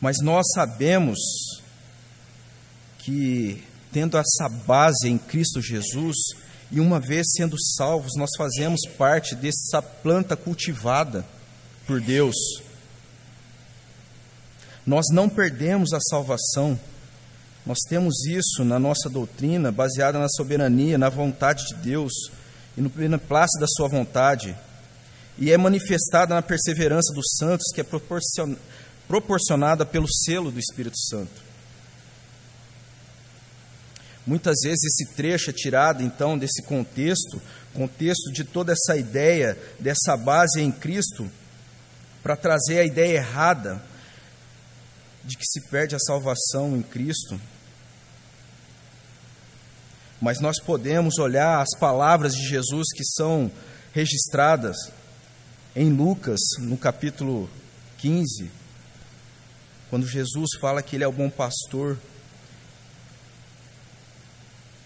Mas 0.02 0.18
nós 0.22 0.46
sabemos 0.54 1.18
que, 3.00 3.64
tendo 3.92 4.18
essa 4.18 4.50
base 4.66 5.08
em 5.08 5.18
Cristo 5.18 5.62
Jesus, 5.62 6.18
e 6.72 6.80
uma 6.80 7.00
vez 7.00 7.26
sendo 7.36 7.56
salvos, 7.78 8.12
nós 8.18 8.32
fazemos 8.38 8.82
parte 8.98 9.36
dessa 9.36 9.82
planta 9.82 10.36
cultivada 10.36 11.26
por 11.86 12.02
Deus. 12.02 12.36
Nós 14.86 15.06
não 15.12 15.30
perdemos 15.30 15.94
a 15.94 16.00
salvação. 16.00 16.80
Nós 17.66 17.80
temos 17.88 18.25
isso 18.25 18.66
na 18.66 18.78
nossa 18.78 19.10
doutrina, 19.10 19.72
baseada 19.72 20.20
na 20.20 20.28
soberania, 20.28 20.98
na 20.98 21.10
vontade 21.10 21.66
de 21.68 21.75
Deus 21.75 22.12
e 22.78 22.82
no 22.82 22.90
beneplácito 22.90 23.62
da 23.62 23.68
Sua 23.68 23.88
vontade. 23.88 24.56
E 25.38 25.52
é 25.52 25.58
manifestada 25.58 26.36
na 26.36 26.42
perseverança 26.42 27.13
dos 27.13 27.38
santos, 27.38 27.72
que 27.74 27.82
é 27.82 27.86
proporcionada 29.08 29.86
pelo 29.86 30.08
selo 30.12 30.52
do 30.52 30.60
Espírito 30.60 31.00
Santo. 31.00 31.42
Muitas 34.25 34.56
vezes 34.63 34.84
esse 34.84 35.16
trecho 35.16 35.50
é 35.50 35.54
tirado 35.54 36.04
então 36.04 36.38
desse 36.38 36.63
contexto, 36.63 37.42
contexto 37.74 38.32
de 38.32 38.44
toda 38.44 38.74
essa 38.74 38.98
ideia, 38.98 39.58
dessa 39.80 40.16
base 40.16 40.62
em 40.62 40.72
Cristo, 40.72 41.30
para 42.22 42.36
trazer 42.36 42.80
a 42.80 42.86
ideia 42.86 43.18
errada 43.18 43.82
de 45.24 45.38
que 45.38 45.46
se 45.46 45.62
perde 45.70 45.96
a 45.96 46.00
salvação 46.00 46.75
em 46.75 46.82
Cristo. 46.82 47.39
Mas 50.22 50.39
nós 50.39 50.60
podemos 50.62 51.18
olhar 51.18 51.62
as 51.62 51.77
palavras 51.77 52.34
de 52.34 52.48
Jesus 52.48 52.88
que 52.94 53.03
são 53.03 53.51
registradas 53.94 54.77
em 55.75 55.92
Lucas, 55.92 56.39
no 56.60 56.77
capítulo 56.77 57.50
15, 57.98 58.50
quando 59.89 60.08
Jesus 60.08 60.51
fala 60.60 60.82
que 60.82 60.96
Ele 60.96 61.03
é 61.03 61.08
o 61.08 61.12
bom 61.12 61.30
pastor 61.30 61.98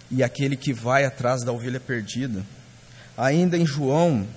e 0.09 0.23
aquele 0.23 0.55
que 0.55 0.73
vai 0.73 1.05
atrás 1.05 1.43
da 1.43 1.51
ovelha 1.51 1.79
perdida. 1.79 2.45
Ainda 3.17 3.57
em 3.57 3.65
João, 3.65 4.27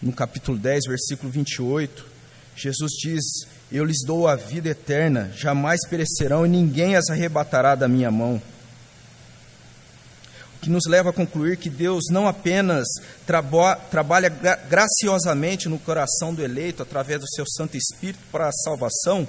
no 0.00 0.12
capítulo 0.12 0.58
10, 0.58 0.84
versículo 0.88 1.30
28, 1.30 2.06
Jesus 2.56 2.92
diz: 3.00 3.24
Eu 3.70 3.84
lhes 3.84 4.02
dou 4.04 4.26
a 4.26 4.34
vida 4.34 4.70
eterna, 4.70 5.30
jamais 5.36 5.86
perecerão 5.88 6.46
e 6.46 6.48
ninguém 6.48 6.96
as 6.96 7.10
arrebatará 7.10 7.74
da 7.74 7.86
minha 7.86 8.10
mão. 8.10 8.40
O 10.56 10.60
que 10.60 10.70
nos 10.70 10.86
leva 10.86 11.10
a 11.10 11.12
concluir 11.12 11.58
que 11.58 11.68
Deus 11.68 12.04
não 12.10 12.26
apenas 12.26 12.88
traba 13.26 13.76
trabalha 13.76 14.28
gra 14.30 14.56
graciosamente 14.56 15.68
no 15.68 15.78
coração 15.78 16.34
do 16.34 16.42
eleito 16.42 16.82
através 16.82 17.20
do 17.20 17.28
seu 17.28 17.44
Santo 17.46 17.76
Espírito 17.76 18.18
para 18.32 18.48
a 18.48 18.52
salvação, 18.52 19.28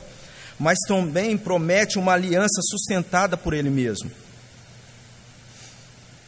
mas 0.57 0.79
também 0.87 1.37
promete 1.37 1.99
uma 1.99 2.13
aliança 2.13 2.61
sustentada 2.61 3.35
por 3.35 3.53
Ele 3.53 3.69
mesmo. 3.69 4.09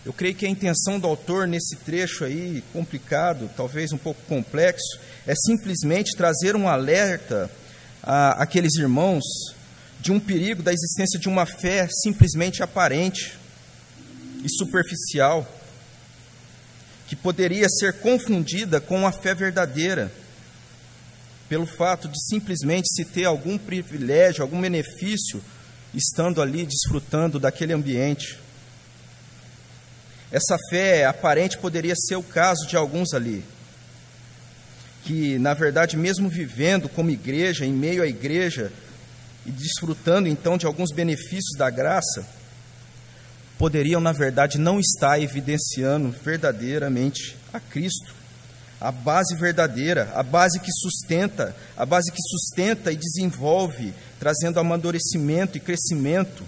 Eu 0.05 0.11
creio 0.11 0.35
que 0.35 0.45
a 0.45 0.49
intenção 0.49 0.99
do 0.99 1.07
autor 1.07 1.47
nesse 1.47 1.77
trecho 1.77 2.25
aí, 2.25 2.63
complicado, 2.73 3.49
talvez 3.55 3.93
um 3.93 3.97
pouco 3.97 4.19
complexo, 4.27 4.99
é 5.25 5.33
simplesmente 5.35 6.15
trazer 6.15 6.55
um 6.55 6.67
alerta 6.67 7.49
aqueles 8.03 8.75
irmãos 8.75 9.23
de 9.99 10.11
um 10.11 10.19
perigo 10.19 10.63
da 10.63 10.73
existência 10.73 11.19
de 11.19 11.29
uma 11.29 11.45
fé 11.45 11.87
simplesmente 12.03 12.63
aparente 12.63 13.37
e 14.43 14.49
superficial, 14.49 15.47
que 17.07 17.15
poderia 17.15 17.67
ser 17.69 17.93
confundida 17.99 18.81
com 18.81 19.05
a 19.05 19.11
fé 19.11 19.35
verdadeira, 19.35 20.11
pelo 21.47 21.67
fato 21.67 22.07
de 22.07 22.17
simplesmente 22.29 22.87
se 22.87 23.05
ter 23.05 23.25
algum 23.25 23.57
privilégio, 23.57 24.41
algum 24.41 24.61
benefício, 24.61 25.43
estando 25.93 26.41
ali 26.41 26.65
desfrutando 26.65 27.39
daquele 27.39 27.73
ambiente. 27.73 28.39
Essa 30.31 30.57
fé 30.69 31.05
aparente 31.05 31.57
poderia 31.57 31.93
ser 31.95 32.15
o 32.15 32.23
caso 32.23 32.65
de 32.65 32.77
alguns 32.77 33.13
ali, 33.13 33.43
que, 35.03 35.39
na 35.39 35.53
verdade, 35.53 35.97
mesmo 35.97 36.29
vivendo 36.29 36.87
como 36.87 37.09
igreja, 37.09 37.65
em 37.65 37.73
meio 37.73 38.03
à 38.03 38.07
igreja, 38.07 38.71
e 39.45 39.51
desfrutando 39.51 40.27
então 40.27 40.57
de 40.57 40.65
alguns 40.65 40.91
benefícios 40.91 41.57
da 41.57 41.69
graça, 41.69 42.25
poderiam, 43.57 44.01
na 44.01 44.11
verdade, 44.11 44.57
não 44.57 44.79
estar 44.79 45.19
evidenciando 45.19 46.09
verdadeiramente 46.09 47.35
a 47.53 47.59
Cristo, 47.59 48.13
a 48.79 48.91
base 48.91 49.35
verdadeira, 49.35 50.11
a 50.15 50.23
base 50.23 50.59
que 50.59 50.71
sustenta, 50.71 51.55
a 51.77 51.85
base 51.85 52.11
que 52.11 52.21
sustenta 52.21 52.91
e 52.91 52.95
desenvolve, 52.95 53.93
trazendo 54.19 54.59
amadurecimento 54.59 55.57
e 55.57 55.61
crescimento, 55.61 56.43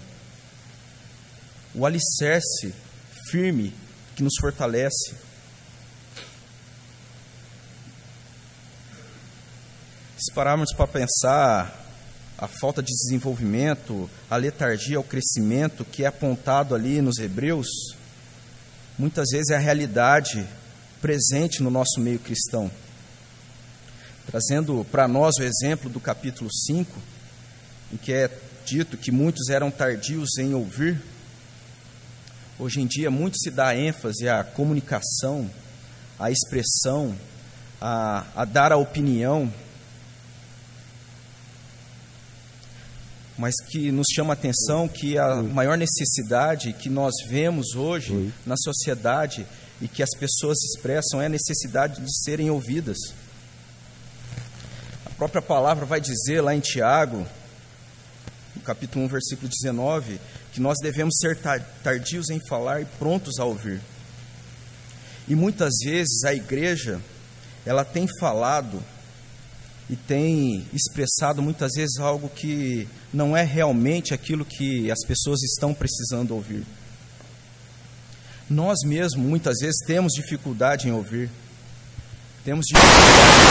o 1.74 1.86
alicerce 1.86 2.74
firme 3.30 3.72
que 4.16 4.22
nos 4.22 4.34
fortalece. 4.40 5.14
Se 10.24 10.32
pararmos 10.32 10.72
para 10.72 10.86
pensar 10.86 11.84
a 12.38 12.48
falta 12.48 12.82
de 12.82 12.90
desenvolvimento, 12.90 14.08
a 14.30 14.36
letargia, 14.36 14.98
o 14.98 15.04
crescimento 15.04 15.84
que 15.84 16.02
é 16.02 16.06
apontado 16.06 16.74
ali 16.74 17.02
nos 17.02 17.18
Hebreus, 17.18 17.68
muitas 18.98 19.26
vezes 19.30 19.50
é 19.50 19.56
a 19.56 19.58
realidade 19.58 20.48
presente 21.02 21.62
no 21.62 21.70
nosso 21.70 22.00
meio 22.00 22.18
cristão. 22.18 22.70
Trazendo 24.26 24.86
para 24.90 25.06
nós 25.06 25.34
o 25.38 25.42
exemplo 25.42 25.90
do 25.90 26.00
capítulo 26.00 26.50
5, 26.50 26.90
em 27.92 27.98
que 27.98 28.10
é 28.10 28.30
dito 28.64 28.96
que 28.96 29.12
muitos 29.12 29.50
eram 29.50 29.70
tardios 29.70 30.38
em 30.38 30.54
ouvir, 30.54 30.98
Hoje 32.56 32.80
em 32.80 32.86
dia, 32.86 33.10
muito 33.10 33.36
se 33.36 33.50
dá 33.50 33.76
ênfase 33.76 34.28
à 34.28 34.44
comunicação, 34.44 35.50
à 36.16 36.30
expressão, 36.30 37.12
a, 37.80 38.24
a 38.36 38.44
dar 38.44 38.70
a 38.70 38.76
opinião, 38.76 39.52
mas 43.36 43.54
que 43.68 43.90
nos 43.90 44.06
chama 44.14 44.32
a 44.32 44.34
atenção 44.34 44.86
que 44.86 45.18
a 45.18 45.36
maior 45.42 45.76
necessidade 45.76 46.72
que 46.72 46.88
nós 46.88 47.12
vemos 47.28 47.74
hoje 47.74 48.32
na 48.46 48.56
sociedade 48.56 49.44
e 49.80 49.88
que 49.88 50.02
as 50.02 50.10
pessoas 50.18 50.58
expressam 50.62 51.20
é 51.20 51.26
a 51.26 51.28
necessidade 51.28 52.00
de 52.00 52.24
serem 52.24 52.50
ouvidas. 52.50 52.96
A 55.04 55.10
própria 55.10 55.42
palavra 55.42 55.84
vai 55.84 56.00
dizer 56.00 56.40
lá 56.40 56.54
em 56.54 56.60
Tiago, 56.60 57.26
no 58.54 58.62
capítulo 58.62 59.04
1, 59.06 59.08
versículo 59.08 59.48
19, 59.48 60.20
que 60.52 60.60
nós 60.60 60.76
devemos 60.80 61.14
ser 61.20 61.36
tardios 61.82 62.30
em 62.30 62.40
falar 62.48 62.80
e 62.80 62.84
prontos 62.84 63.40
a 63.40 63.44
ouvir. 63.44 63.80
E 65.26 65.34
muitas 65.34 65.72
vezes 65.84 66.22
a 66.24 66.32
igreja, 66.32 67.00
ela 67.66 67.84
tem 67.84 68.06
falado 68.20 68.80
e 69.88 69.96
tem 69.96 70.66
expressado 70.72 71.42
muitas 71.42 71.72
vezes 71.76 71.98
algo 71.98 72.28
que 72.28 72.88
não 73.12 73.36
é 73.36 73.42
realmente 73.42 74.14
aquilo 74.14 74.44
que 74.44 74.90
as 74.90 75.04
pessoas 75.06 75.42
estão 75.42 75.74
precisando 75.74 76.34
ouvir. 76.34 76.64
Nós 78.48 78.78
mesmos 78.84 79.24
muitas 79.24 79.56
vezes 79.60 79.76
temos 79.86 80.12
dificuldade 80.12 80.88
em 80.88 80.92
ouvir. 80.92 81.30
Temos 82.44 82.66
dificuldade 82.66 83.44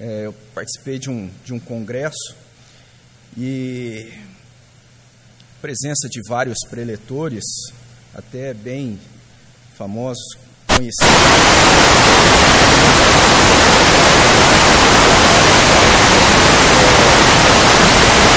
é, 0.00 0.26
eu 0.26 0.34
participei 0.86 0.98
de 0.98 1.10
um, 1.10 1.28
de 1.44 1.52
um 1.52 1.58
congresso 1.58 2.36
e 3.36 4.12
presença 5.60 6.08
de 6.08 6.20
vários 6.28 6.58
preletores, 6.70 7.44
até 8.14 8.54
bem 8.54 8.98
famosos, 9.76 10.22
conhecidos. 10.68 10.94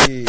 E 0.09 0.25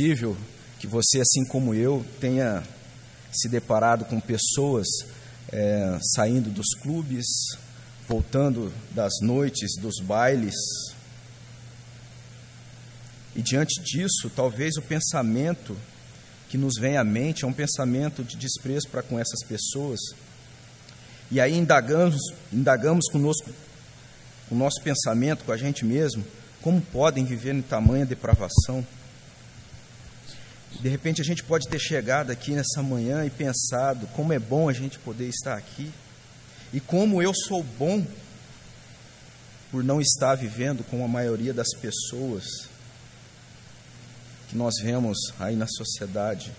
possível 0.00 0.34
que 0.78 0.86
você, 0.86 1.20
assim 1.20 1.44
como 1.44 1.74
eu, 1.74 2.04
tenha 2.18 2.62
se 3.30 3.48
deparado 3.50 4.06
com 4.06 4.18
pessoas 4.18 4.86
é, 5.52 5.98
saindo 6.14 6.48
dos 6.48 6.68
clubes, 6.80 7.26
voltando 8.08 8.72
das 8.92 9.12
noites, 9.20 9.76
dos 9.78 10.00
bailes. 10.02 10.54
E 13.36 13.42
diante 13.42 13.82
disso, 13.82 14.30
talvez 14.34 14.76
o 14.78 14.82
pensamento 14.82 15.76
que 16.48 16.56
nos 16.56 16.74
vem 16.80 16.96
à 16.96 17.04
mente 17.04 17.44
é 17.44 17.46
um 17.46 17.52
pensamento 17.52 18.24
de 18.24 18.36
desprezo 18.36 18.88
para 18.88 19.02
com 19.02 19.18
essas 19.18 19.44
pessoas. 19.46 20.00
E 21.30 21.38
aí 21.38 21.56
indagamos, 21.56 22.16
indagamos 22.50 23.04
conosco, 23.12 23.50
o 24.50 24.54
nosso 24.54 24.80
pensamento, 24.82 25.44
com 25.44 25.52
a 25.52 25.58
gente 25.58 25.84
mesmo, 25.84 26.24
como 26.62 26.80
podem 26.80 27.24
viver 27.24 27.54
em 27.54 27.62
tamanha 27.62 28.06
depravação. 28.06 28.84
De 30.78 30.88
repente 30.88 31.20
a 31.20 31.24
gente 31.24 31.42
pode 31.42 31.68
ter 31.68 31.78
chegado 31.78 32.30
aqui 32.30 32.52
nessa 32.52 32.82
manhã 32.82 33.24
e 33.24 33.30
pensado 33.30 34.06
como 34.08 34.32
é 34.32 34.38
bom 34.38 34.68
a 34.68 34.72
gente 34.72 34.98
poder 34.98 35.28
estar 35.28 35.56
aqui 35.56 35.92
e 36.72 36.80
como 36.80 37.20
eu 37.20 37.34
sou 37.34 37.62
bom 37.62 38.06
por 39.70 39.82
não 39.84 40.00
estar 40.00 40.34
vivendo 40.36 40.84
com 40.84 41.04
a 41.04 41.08
maioria 41.08 41.52
das 41.52 41.68
pessoas 41.80 42.68
que 44.48 44.56
nós 44.56 44.74
vemos 44.82 45.16
aí 45.38 45.54
na 45.54 45.66
sociedade. 45.66 46.52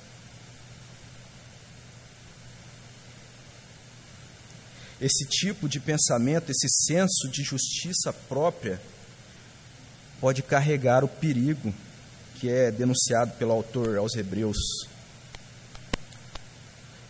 Esse 5.00 5.26
tipo 5.26 5.68
de 5.68 5.80
pensamento, 5.80 6.52
esse 6.52 6.70
senso 6.86 7.28
de 7.28 7.44
justiça 7.44 8.14
própria, 8.14 8.80
pode 10.22 10.44
carregar 10.44 11.04
o 11.04 11.08
perigo 11.08 11.74
que 12.42 12.50
é 12.50 12.72
denunciado 12.72 13.34
pelo 13.34 13.52
autor 13.52 14.00
aos 14.00 14.16
Hebreus. 14.16 14.58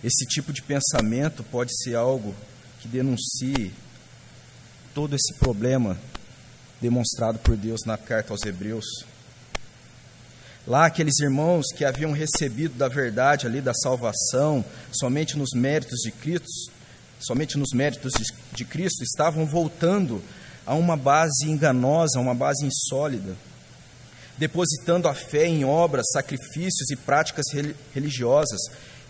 Esse 0.03 0.25
tipo 0.25 0.51
de 0.51 0.61
pensamento 0.61 1.41
pode 1.41 1.71
ser 1.81 1.95
algo 1.95 2.35
que 2.81 2.87
denuncie 2.89 3.71
todo 4.93 5.15
esse 5.15 5.33
problema 5.35 5.97
demonstrado 6.81 7.39
por 7.39 7.55
Deus 7.55 7.79
na 7.85 7.97
carta 7.97 8.33
aos 8.33 8.43
Hebreus. 8.43 9.05
Lá, 10.67 10.87
aqueles 10.87 11.17
irmãos 11.19 11.67
que 11.77 11.85
haviam 11.85 12.11
recebido 12.11 12.77
da 12.77 12.89
verdade 12.89 13.47
ali 13.47 13.61
da 13.61 13.73
salvação, 13.73 14.65
somente 14.91 15.37
nos 15.37 15.51
méritos 15.55 16.01
de 16.01 16.11
Cristo, 16.11 16.73
somente 17.21 17.57
nos 17.57 17.69
méritos 17.73 18.11
de, 18.51 18.65
Cristo, 18.65 19.01
estavam 19.01 19.45
voltando 19.45 20.21
a 20.65 20.73
uma 20.73 20.97
base 20.97 21.49
enganosa, 21.49 22.19
a 22.19 22.21
uma 22.21 22.35
base 22.35 22.65
insólida 22.65 23.33
depositando 24.37 25.07
a 25.07 25.13
fé 25.13 25.45
em 25.45 25.63
obras, 25.63 26.05
sacrifícios 26.11 26.89
e 26.89 26.95
práticas 26.95 27.45
religiosas, 27.93 28.59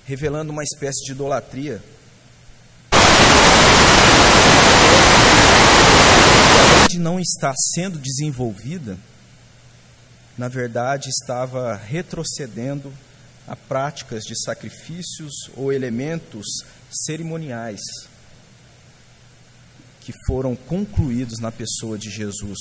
revelando 0.05 0.51
uma 0.51 0.63
espécie 0.63 1.05
de 1.05 1.11
idolatria. 1.11 1.81
De 6.89 6.99
não 6.99 7.19
estar 7.19 7.53
sendo 7.73 7.97
desenvolvida, 7.97 8.97
na 10.37 10.47
verdade 10.47 11.09
estava 11.09 11.75
retrocedendo 11.75 12.91
a 13.47 13.55
práticas 13.55 14.23
de 14.23 14.35
sacrifícios 14.43 15.49
ou 15.55 15.71
elementos 15.71 16.45
cerimoniais 16.91 17.79
que 20.01 20.13
foram 20.25 20.55
concluídos 20.55 21.39
na 21.39 21.51
pessoa 21.51 21.97
de 21.97 22.09
Jesus 22.09 22.59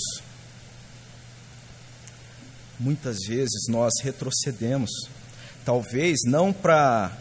muitas 2.80 3.18
vezes 3.26 3.68
nós 3.68 3.92
retrocedemos. 4.02 4.90
Talvez 5.64 6.20
não 6.24 6.52
para 6.52 7.12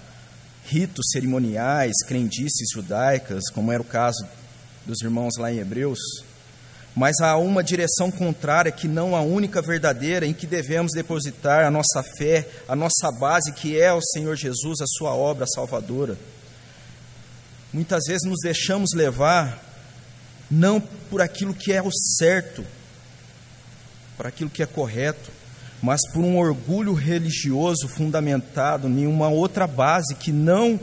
ritos 0.66 1.08
cerimoniais, 1.12 1.94
crendices 2.08 2.70
judaicas, 2.74 3.44
como 3.54 3.72
era 3.72 3.82
o 3.82 3.86
caso 3.86 4.26
dos 4.86 5.02
irmãos 5.02 5.36
lá 5.38 5.52
em 5.52 5.60
Hebreus, 5.60 6.00
mas 6.96 7.20
há 7.20 7.38
uma 7.38 7.64
direção 7.64 8.10
contrária 8.10 8.72
que 8.72 8.88
não 8.88 9.16
a 9.16 9.22
única 9.22 9.62
verdadeira 9.62 10.26
em 10.26 10.34
que 10.34 10.48
devemos 10.48 10.94
depositar 10.94 11.66
a 11.66 11.72
nossa 11.72 12.02
fé, 12.18 12.48
a 12.68 12.76
nossa 12.76 13.12
base, 13.12 13.52
que 13.52 13.80
é 13.80 13.94
o 13.94 14.02
Senhor 14.02 14.36
Jesus, 14.36 14.80
a 14.82 14.88
sua 14.88 15.14
obra 15.14 15.46
salvadora. 15.46 16.18
Muitas 17.72 18.04
vezes 18.08 18.28
nos 18.28 18.40
deixamos 18.42 18.92
levar 18.96 19.64
não 20.50 20.82
por 20.82 21.22
aquilo 21.22 21.54
que 21.54 21.72
é 21.72 21.82
o 21.82 21.92
certo, 21.92 22.66
por 24.18 24.26
aquilo 24.26 24.50
que 24.50 24.64
é 24.64 24.66
correto, 24.66 25.39
mas 25.82 26.02
por 26.14 26.24
um 26.24 26.38
orgulho 26.38 26.94
religioso 26.94 27.88
fundamentado 27.88 28.88
em 28.88 29.08
uma 29.08 29.30
outra 29.30 29.66
base 29.66 30.16
que 30.16 30.32
não 30.32 30.80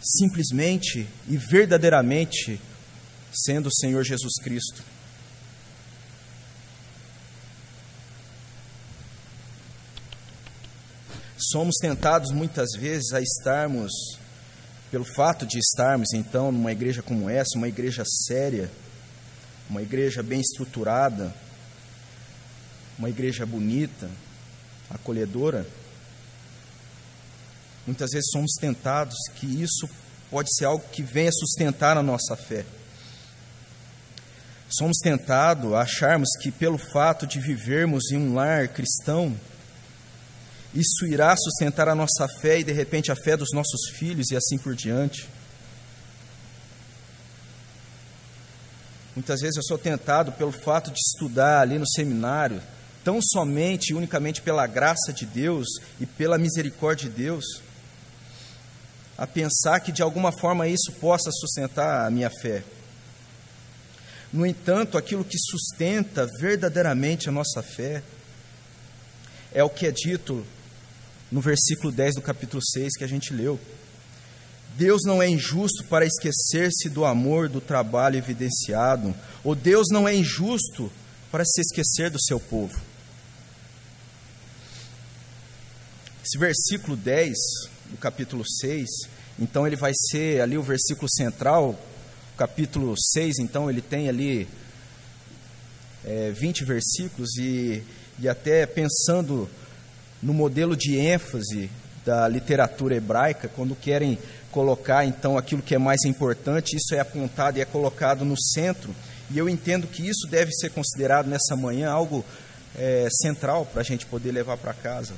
simplesmente 0.00 1.06
e 1.28 1.36
verdadeiramente 1.36 2.60
sendo 3.32 3.68
o 3.68 3.74
Senhor 3.74 4.04
Jesus 4.04 4.34
Cristo. 4.42 4.82
Somos 11.50 11.76
tentados 11.80 12.30
muitas 12.30 12.70
vezes 12.78 13.12
a 13.12 13.20
estarmos, 13.20 13.90
pelo 14.90 15.04
fato 15.04 15.44
de 15.44 15.58
estarmos 15.58 16.12
então 16.12 16.52
numa 16.52 16.70
igreja 16.70 17.02
como 17.02 17.28
essa, 17.28 17.56
uma 17.58 17.68
igreja 17.68 18.04
séria, 18.06 18.70
uma 19.68 19.82
igreja 19.82 20.22
bem 20.22 20.40
estruturada, 20.40 21.34
uma 22.98 23.08
igreja 23.08 23.44
bonita, 23.46 24.10
acolhedora, 24.90 25.66
muitas 27.86 28.10
vezes 28.10 28.30
somos 28.30 28.52
tentados 28.60 29.16
que 29.34 29.46
isso 29.46 29.88
pode 30.30 30.54
ser 30.54 30.64
algo 30.64 30.84
que 30.90 31.02
venha 31.02 31.30
sustentar 31.32 31.96
a 31.96 32.02
nossa 32.02 32.36
fé. 32.36 32.64
Somos 34.68 34.96
tentados 35.02 35.74
a 35.74 35.82
acharmos 35.82 36.30
que, 36.40 36.50
pelo 36.50 36.78
fato 36.78 37.26
de 37.26 37.38
vivermos 37.38 38.10
em 38.10 38.16
um 38.16 38.34
lar 38.34 38.68
cristão, 38.68 39.36
isso 40.74 41.06
irá 41.06 41.36
sustentar 41.36 41.88
a 41.88 41.94
nossa 41.94 42.26
fé 42.40 42.60
e, 42.60 42.64
de 42.64 42.72
repente, 42.72 43.12
a 43.12 43.16
fé 43.16 43.36
dos 43.36 43.50
nossos 43.52 43.90
filhos 43.94 44.30
e 44.30 44.36
assim 44.36 44.56
por 44.56 44.74
diante. 44.74 45.28
Muitas 49.14 49.42
vezes 49.42 49.56
eu 49.58 49.62
sou 49.62 49.76
tentado 49.76 50.32
pelo 50.32 50.52
fato 50.52 50.90
de 50.90 50.98
estudar 50.98 51.60
ali 51.60 51.78
no 51.78 51.86
seminário, 51.86 52.62
tão 53.04 53.20
somente 53.20 53.90
e 53.90 53.94
unicamente 53.94 54.40
pela 54.42 54.66
graça 54.66 55.12
de 55.12 55.26
Deus 55.26 55.66
e 56.00 56.06
pela 56.06 56.38
misericórdia 56.38 57.08
de 57.08 57.16
Deus, 57.16 57.44
a 59.16 59.26
pensar 59.26 59.80
que 59.80 59.92
de 59.92 60.02
alguma 60.02 60.32
forma 60.32 60.66
isso 60.68 60.92
possa 61.00 61.30
sustentar 61.30 62.06
a 62.06 62.10
minha 62.10 62.30
fé. 62.30 62.62
No 64.32 64.46
entanto, 64.46 64.96
aquilo 64.96 65.24
que 65.24 65.38
sustenta 65.38 66.26
verdadeiramente 66.40 67.28
a 67.28 67.32
nossa 67.32 67.62
fé 67.62 68.02
é 69.52 69.62
o 69.62 69.68
que 69.68 69.86
é 69.86 69.90
dito 69.90 70.44
no 71.30 71.40
versículo 71.40 71.92
10 71.92 72.16
do 72.16 72.22
capítulo 72.22 72.62
6 72.64 72.96
que 72.96 73.04
a 73.04 73.08
gente 73.08 73.32
leu. 73.32 73.60
Deus 74.76 75.02
não 75.04 75.22
é 75.22 75.28
injusto 75.28 75.84
para 75.84 76.06
esquecer-se 76.06 76.88
do 76.88 77.04
amor, 77.04 77.48
do 77.48 77.60
trabalho 77.60 78.16
evidenciado, 78.16 79.14
ou 79.44 79.54
Deus 79.54 79.88
não 79.90 80.08
é 80.08 80.14
injusto 80.14 80.90
para 81.30 81.44
se 81.44 81.60
esquecer 81.60 82.10
do 82.10 82.20
seu 82.20 82.40
povo. 82.40 82.91
Esse 86.32 86.38
versículo 86.38 86.96
10 86.96 87.34
do 87.90 87.98
capítulo 87.98 88.42
6, 88.42 88.88
então 89.38 89.66
ele 89.66 89.76
vai 89.76 89.92
ser 89.94 90.40
ali 90.40 90.56
o 90.56 90.62
versículo 90.62 91.06
central. 91.10 91.78
Capítulo 92.38 92.94
6, 92.96 93.38
então, 93.38 93.68
ele 93.68 93.82
tem 93.82 94.08
ali 94.08 94.48
é, 96.02 96.30
20 96.30 96.64
versículos 96.64 97.36
e, 97.36 97.82
e 98.18 98.30
até 98.30 98.64
pensando 98.64 99.46
no 100.22 100.32
modelo 100.32 100.74
de 100.74 100.96
ênfase 100.96 101.70
da 102.02 102.26
literatura 102.28 102.96
hebraica, 102.96 103.46
quando 103.48 103.76
querem 103.76 104.18
colocar 104.50 105.04
então 105.04 105.36
aquilo 105.36 105.60
que 105.60 105.74
é 105.74 105.78
mais 105.78 106.02
importante, 106.06 106.76
isso 106.76 106.94
é 106.94 107.00
apontado 107.00 107.58
e 107.58 107.60
é 107.60 107.66
colocado 107.66 108.24
no 108.24 108.40
centro. 108.40 108.94
E 109.30 109.36
eu 109.36 109.50
entendo 109.50 109.86
que 109.86 110.08
isso 110.08 110.26
deve 110.30 110.50
ser 110.52 110.70
considerado 110.70 111.26
nessa 111.26 111.54
manhã 111.54 111.90
algo 111.90 112.24
é, 112.74 113.06
central 113.20 113.66
para 113.66 113.82
a 113.82 113.84
gente 113.84 114.06
poder 114.06 114.32
levar 114.32 114.56
para 114.56 114.72
casa. 114.72 115.12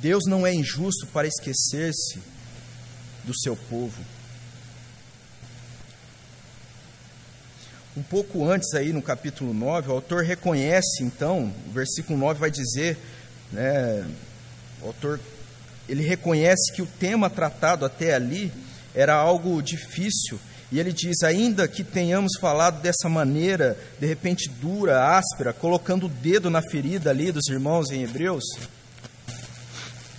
Deus 0.00 0.24
não 0.26 0.46
é 0.46 0.54
injusto 0.54 1.06
para 1.08 1.26
esquecer-se 1.26 2.20
do 3.24 3.38
seu 3.38 3.56
povo. 3.56 4.00
Um 7.96 8.02
pouco 8.02 8.48
antes 8.48 8.74
aí 8.74 8.92
no 8.92 9.02
capítulo 9.02 9.52
9, 9.52 9.88
o 9.88 9.92
autor 9.92 10.22
reconhece 10.22 11.02
então, 11.02 11.52
o 11.68 11.72
versículo 11.72 12.18
9 12.18 12.38
vai 12.38 12.50
dizer, 12.50 12.96
né, 13.52 14.08
o 14.80 14.86
autor 14.86 15.18
ele 15.88 16.02
reconhece 16.02 16.72
que 16.72 16.82
o 16.82 16.86
tema 16.86 17.30
tratado 17.30 17.84
até 17.84 18.14
ali 18.14 18.52
era 18.94 19.14
algo 19.14 19.60
difícil 19.62 20.38
E 20.70 20.78
ele 20.78 20.92
diz: 20.92 21.22
ainda 21.22 21.66
que 21.66 21.82
tenhamos 21.82 22.32
falado 22.38 22.82
dessa 22.82 23.08
maneira, 23.08 23.78
de 23.98 24.06
repente 24.06 24.50
dura, 24.50 25.16
áspera, 25.16 25.52
colocando 25.52 26.06
o 26.06 26.10
dedo 26.10 26.50
na 26.50 26.60
ferida 26.60 27.10
ali 27.10 27.32
dos 27.32 27.48
irmãos 27.48 27.90
em 27.90 28.02
Hebreus, 28.02 28.44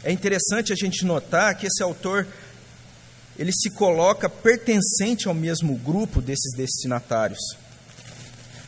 é 0.03 0.12
interessante 0.12 0.71
a 0.71 0.75
gente 0.75 1.05
notar 1.05 1.55
que 1.57 1.67
esse 1.67 1.83
autor 1.83 2.27
ele 3.38 3.51
se 3.51 3.69
coloca 3.69 4.29
pertencente 4.29 5.27
ao 5.27 5.33
mesmo 5.33 5.75
grupo 5.77 6.21
desses 6.21 6.53
destinatários, 6.55 7.39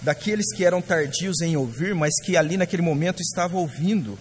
daqueles 0.02 0.54
que 0.56 0.64
eram 0.64 0.82
tardios 0.82 1.42
em 1.42 1.58
ouvir, 1.58 1.94
mas 1.94 2.14
que 2.24 2.38
ali 2.38 2.58
naquele 2.58 2.82
momento 2.82 3.22
estavam 3.22 3.62
ouvindo 3.62 4.18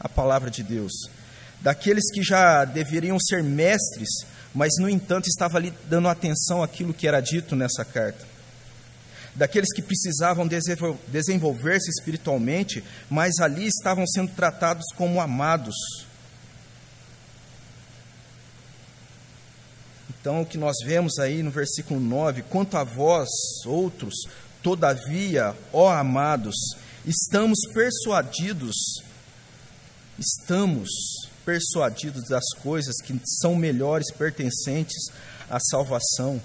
a 0.00 0.08
palavra 0.08 0.50
de 0.50 0.62
Deus, 0.62 0.92
daqueles 1.60 2.10
que 2.10 2.22
já 2.22 2.64
deveriam 2.64 3.18
ser 3.20 3.42
mestres 3.42 4.26
mas 4.54 4.72
no 4.78 4.88
entanto 4.88 5.28
estava 5.28 5.56
ali 5.56 5.72
dando 5.88 6.08
atenção 6.08 6.62
àquilo 6.62 6.92
que 6.92 7.08
era 7.08 7.20
dito 7.20 7.56
nessa 7.56 7.84
carta. 7.84 8.32
Daqueles 9.34 9.72
que 9.72 9.80
precisavam 9.80 10.46
desenvolver-se 11.08 11.88
espiritualmente, 11.88 12.84
mas 13.08 13.38
ali 13.40 13.66
estavam 13.66 14.06
sendo 14.06 14.30
tratados 14.32 14.84
como 14.94 15.20
amados. 15.20 15.74
Então, 20.22 20.42
o 20.42 20.46
que 20.46 20.56
nós 20.56 20.76
vemos 20.84 21.18
aí 21.18 21.42
no 21.42 21.50
versículo 21.50 21.98
9: 21.98 22.42
quanto 22.42 22.76
a 22.76 22.84
vós, 22.84 23.28
outros, 23.66 24.14
todavia, 24.62 25.52
ó 25.72 25.90
amados, 25.90 26.54
estamos 27.04 27.58
persuadidos, 27.74 28.76
estamos 30.16 30.88
persuadidos 31.44 32.28
das 32.28 32.44
coisas 32.62 32.94
que 33.02 33.20
são 33.40 33.56
melhores 33.56 34.12
pertencentes 34.12 35.10
à 35.50 35.58
salvação. 35.58 36.40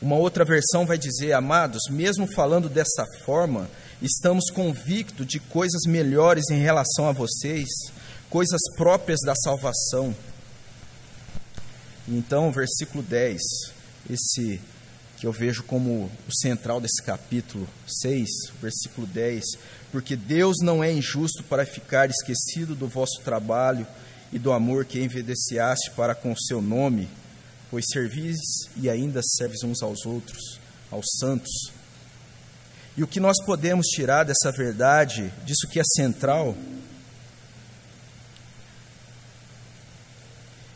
Uma 0.00 0.14
outra 0.14 0.44
versão 0.44 0.86
vai 0.86 0.96
dizer, 0.96 1.32
amados, 1.32 1.82
mesmo 1.90 2.28
falando 2.32 2.68
dessa 2.68 3.04
forma, 3.24 3.68
estamos 4.00 4.50
convictos 4.52 5.26
de 5.26 5.40
coisas 5.40 5.82
melhores 5.84 6.48
em 6.48 6.60
relação 6.60 7.08
a 7.08 7.12
vocês, 7.12 7.66
coisas 8.30 8.60
próprias 8.76 9.18
da 9.26 9.34
salvação. 9.34 10.14
Então, 12.06 12.52
versículo 12.52 13.02
10, 13.02 13.40
esse 14.10 14.60
que 15.16 15.26
eu 15.26 15.32
vejo 15.32 15.62
como 15.62 16.10
o 16.28 16.34
central 16.42 16.80
desse 16.80 17.02
capítulo 17.02 17.66
6, 18.02 18.28
versículo 18.60 19.06
10, 19.06 19.42
porque 19.90 20.16
Deus 20.16 20.56
não 20.60 20.84
é 20.84 20.92
injusto 20.92 21.42
para 21.44 21.64
ficar 21.64 22.10
esquecido 22.10 22.74
do 22.74 22.86
vosso 22.86 23.20
trabalho 23.24 23.86
e 24.32 24.38
do 24.38 24.52
amor 24.52 24.84
que 24.84 25.00
envedeciaste 25.00 25.92
para 25.92 26.14
com 26.14 26.32
o 26.32 26.38
seu 26.38 26.60
nome, 26.60 27.08
pois 27.70 27.86
servis 27.90 28.36
e 28.76 28.90
ainda 28.90 29.20
serves 29.22 29.62
uns 29.62 29.82
aos 29.82 30.04
outros, 30.04 30.58
aos 30.90 31.06
santos. 31.18 31.72
E 32.96 33.02
o 33.02 33.06
que 33.06 33.18
nós 33.18 33.42
podemos 33.46 33.86
tirar 33.86 34.24
dessa 34.24 34.52
verdade, 34.52 35.32
disso 35.46 35.68
que 35.68 35.80
é 35.80 35.84
central, 35.96 36.54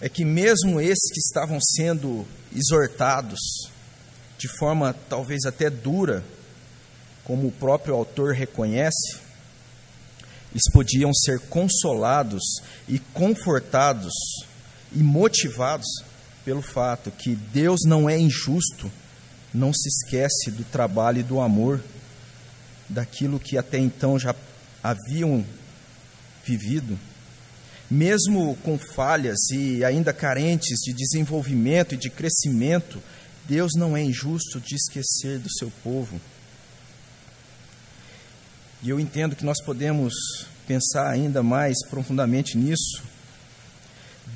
é 0.01 0.09
que 0.09 0.25
mesmo 0.25 0.81
esses 0.81 1.11
que 1.13 1.21
estavam 1.21 1.59
sendo 1.61 2.27
exortados 2.55 3.41
de 4.39 4.49
forma 4.59 4.95
talvez 5.09 5.45
até 5.45 5.69
dura, 5.69 6.25
como 7.25 7.49
o 7.49 7.53
próprio 7.53 7.95
autor 7.95 8.33
reconhece, 8.33 9.19
eles 10.51 10.71
podiam 10.73 11.13
ser 11.13 11.41
consolados 11.49 12.43
e 12.89 12.99
confortados 12.99 14.13
e 14.93 14.99
motivados 15.03 15.87
pelo 16.45 16.63
fato 16.63 17.11
que 17.11 17.35
Deus 17.35 17.81
não 17.85 18.09
é 18.09 18.19
injusto, 18.19 18.91
não 19.53 19.73
se 19.73 19.89
esquece 19.89 20.51
do 20.51 20.65
trabalho 20.65 21.21
e 21.21 21.23
do 21.23 21.41
amor, 21.41 21.83
daquilo 22.89 23.39
que 23.39 23.59
até 23.59 23.79
então 23.79 24.19
já 24.19 24.35
haviam 24.83 25.45
vivido. 26.45 26.99
Mesmo 27.91 28.55
com 28.63 28.79
falhas 28.79 29.49
e 29.51 29.83
ainda 29.83 30.13
carentes 30.13 30.79
de 30.81 30.93
desenvolvimento 30.93 31.95
e 31.95 31.99
de 31.99 32.11
crescimento, 32.11 33.03
Deus 33.49 33.73
não 33.75 33.97
é 33.97 34.03
injusto 34.03 34.61
de 34.61 34.75
esquecer 34.75 35.39
do 35.39 35.51
seu 35.51 35.73
povo. 35.83 36.21
E 38.83 38.91
eu 38.91 39.01
entendo 39.01 39.35
que 39.35 39.45
nós 39.45 39.63
podemos 39.65 40.13
pensar 40.67 41.09
ainda 41.09 41.43
mais 41.43 41.77
profundamente 41.89 42.59
nisso. 42.59 43.03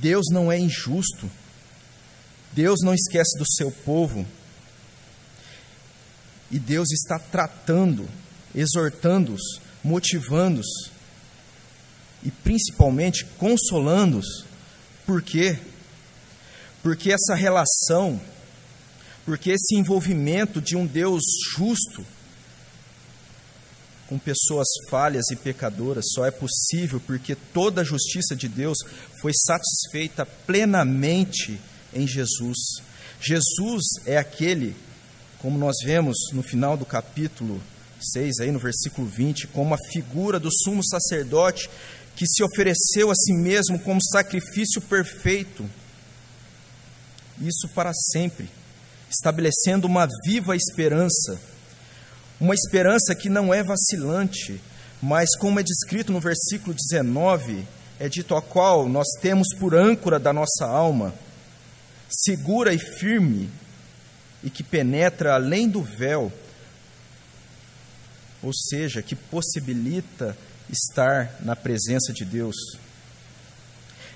Deus 0.00 0.26
não 0.30 0.50
é 0.50 0.58
injusto. 0.58 1.30
Deus 2.52 2.80
não 2.82 2.94
esquece 2.94 3.38
do 3.38 3.44
seu 3.46 3.70
povo. 3.70 4.26
E 6.50 6.58
Deus 6.58 6.90
está 6.90 7.18
tratando, 7.18 8.08
exortando-os, 8.54 9.60
motivando-os 9.84 10.91
e 12.24 12.30
principalmente 12.30 13.24
consolando-os. 13.38 14.44
Por 15.06 15.22
quê? 15.22 15.58
Porque 16.82 17.12
essa 17.12 17.34
relação, 17.34 18.20
porque 19.24 19.50
esse 19.50 19.76
envolvimento 19.76 20.60
de 20.60 20.76
um 20.76 20.86
Deus 20.86 21.22
justo, 21.56 22.04
com 24.08 24.18
pessoas 24.18 24.68
falhas 24.90 25.30
e 25.30 25.36
pecadoras 25.36 26.04
só 26.12 26.26
é 26.26 26.30
possível 26.30 27.00
porque 27.06 27.34
toda 27.34 27.80
a 27.80 27.84
justiça 27.84 28.36
de 28.36 28.46
Deus 28.46 28.76
foi 29.22 29.32
satisfeita 29.32 30.26
plenamente 30.26 31.58
em 31.94 32.06
Jesus. 32.06 32.58
Jesus 33.20 33.82
é 34.04 34.18
aquele, 34.18 34.76
como 35.38 35.58
nós 35.58 35.76
vemos 35.82 36.16
no 36.32 36.42
final 36.42 36.76
do 36.76 36.84
capítulo 36.84 37.62
6, 38.12 38.40
aí 38.40 38.50
no 38.50 38.58
versículo 38.58 39.06
20, 39.06 39.46
como 39.46 39.74
a 39.74 39.78
figura 39.92 40.38
do 40.38 40.50
sumo 40.52 40.84
sacerdote 40.84 41.70
que 42.22 42.28
se 42.28 42.44
ofereceu 42.44 43.10
a 43.10 43.14
si 43.16 43.32
mesmo 43.32 43.80
como 43.80 44.00
sacrifício 44.00 44.80
perfeito, 44.80 45.68
isso 47.40 47.68
para 47.74 47.92
sempre, 47.92 48.48
estabelecendo 49.10 49.88
uma 49.88 50.06
viva 50.24 50.54
esperança 50.54 51.36
uma 52.38 52.54
esperança 52.54 53.12
que 53.14 53.28
não 53.28 53.52
é 53.52 53.62
vacilante, 53.62 54.60
mas 55.00 55.36
como 55.36 55.58
é 55.58 55.62
descrito 55.62 56.12
no 56.12 56.20
versículo 56.20 56.74
19, 56.74 57.66
é 58.00 58.08
dito 58.08 58.34
a 58.36 58.42
qual 58.42 58.88
nós 58.88 59.06
temos 59.20 59.48
por 59.58 59.76
âncora 59.76 60.18
da 60.18 60.32
nossa 60.32 60.66
alma, 60.66 61.14
segura 62.08 62.72
e 62.72 62.78
firme, 62.78 63.48
e 64.42 64.50
que 64.50 64.64
penetra 64.64 65.34
além 65.34 65.68
do 65.68 65.82
véu, 65.82 66.32
ou 68.42 68.52
seja, 68.52 69.02
que 69.02 69.14
possibilita 69.14 70.36
estar 70.72 71.36
na 71.40 71.54
presença 71.54 72.12
de 72.12 72.24
Deus. 72.24 72.56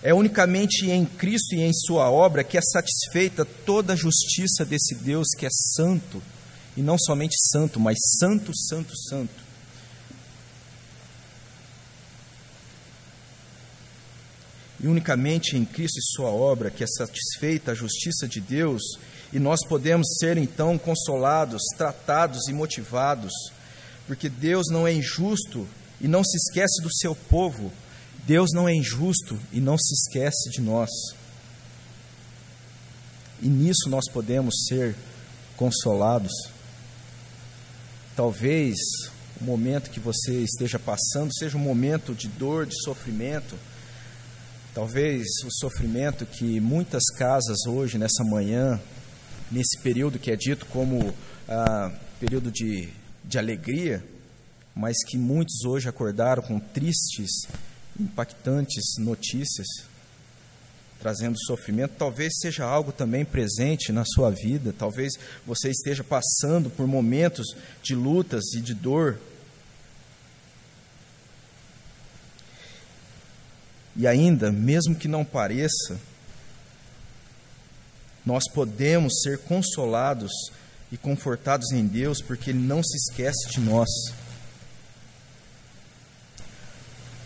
É 0.02 0.14
unicamente 0.14 0.90
em 0.90 1.04
Cristo 1.04 1.54
e 1.54 1.60
em 1.60 1.72
Sua 1.72 2.10
obra 2.10 2.42
que 2.42 2.56
é 2.56 2.62
satisfeita 2.62 3.44
toda 3.44 3.92
a 3.92 3.96
justiça 3.96 4.64
desse 4.64 4.94
Deus 4.94 5.28
que 5.36 5.46
é 5.46 5.50
santo 5.50 6.22
e 6.76 6.82
não 6.82 6.98
somente 6.98 7.36
santo, 7.50 7.80
mas 7.80 7.96
santo, 8.18 8.56
santo, 8.56 8.96
santo. 8.96 9.46
E 14.78 14.86
unicamente 14.86 15.56
em 15.56 15.64
Cristo 15.64 15.98
e 15.98 16.02
Sua 16.02 16.28
obra 16.28 16.70
que 16.70 16.84
é 16.84 16.86
satisfeita 16.86 17.72
a 17.72 17.74
justiça 17.74 18.28
de 18.28 18.40
Deus, 18.40 18.82
e 19.32 19.38
nós 19.38 19.66
podemos 19.66 20.06
ser 20.18 20.36
então 20.36 20.78
consolados, 20.78 21.62
tratados 21.76 22.46
e 22.48 22.52
motivados, 22.52 23.32
porque 24.06 24.28
Deus 24.28 24.66
não 24.70 24.86
é 24.86 24.92
injusto 24.92 25.66
e 26.00 26.08
não 26.08 26.22
se 26.22 26.36
esquece 26.36 26.82
do 26.82 26.92
seu 26.92 27.14
povo, 27.14 27.72
Deus 28.26 28.50
não 28.52 28.68
é 28.68 28.74
injusto 28.74 29.38
e 29.52 29.60
não 29.60 29.78
se 29.78 29.94
esquece 29.94 30.50
de 30.50 30.60
nós. 30.60 30.90
E 33.40 33.48
nisso 33.48 33.88
nós 33.88 34.10
podemos 34.10 34.54
ser 34.68 34.96
consolados. 35.56 36.32
Talvez 38.14 38.76
o 39.40 39.44
momento 39.44 39.90
que 39.90 40.00
você 40.00 40.40
esteja 40.40 40.78
passando 40.78 41.34
seja 41.34 41.56
um 41.56 41.60
momento 41.60 42.14
de 42.14 42.28
dor, 42.28 42.66
de 42.66 42.74
sofrimento. 42.82 43.56
Talvez 44.74 45.26
o 45.44 45.50
sofrimento 45.50 46.26
que 46.26 46.60
muitas 46.60 47.04
casas 47.16 47.58
hoje, 47.66 47.98
nessa 47.98 48.24
manhã, 48.24 48.80
nesse 49.50 49.78
período 49.78 50.18
que 50.18 50.30
é 50.30 50.36
dito 50.36 50.66
como 50.66 51.14
ah, 51.48 51.92
período 52.18 52.50
de, 52.50 52.88
de 53.24 53.38
alegria, 53.38 54.02
mas 54.76 55.02
que 55.02 55.16
muitos 55.16 55.64
hoje 55.64 55.88
acordaram 55.88 56.42
com 56.42 56.60
tristes, 56.60 57.48
impactantes 57.98 58.96
notícias 58.98 59.66
trazendo 61.00 61.38
sofrimento, 61.38 61.94
talvez 61.98 62.32
seja 62.40 62.64
algo 62.64 62.90
também 62.90 63.24
presente 63.24 63.92
na 63.92 64.04
sua 64.04 64.30
vida, 64.30 64.74
talvez 64.76 65.12
você 65.46 65.70
esteja 65.70 66.02
passando 66.02 66.70
por 66.70 66.86
momentos 66.86 67.54
de 67.82 67.94
lutas 67.94 68.54
e 68.54 68.60
de 68.60 68.74
dor. 68.74 69.18
E 73.94 74.06
ainda, 74.06 74.50
mesmo 74.50 74.94
que 74.94 75.06
não 75.06 75.24
pareça, 75.24 75.98
nós 78.24 78.44
podemos 78.52 79.20
ser 79.22 79.38
consolados 79.38 80.32
e 80.90 80.96
confortados 80.96 81.70
em 81.72 81.86
Deus, 81.86 82.20
porque 82.20 82.50
Ele 82.50 82.58
não 82.58 82.82
se 82.82 82.96
esquece 82.96 83.48
de 83.50 83.60
nós. 83.60 83.88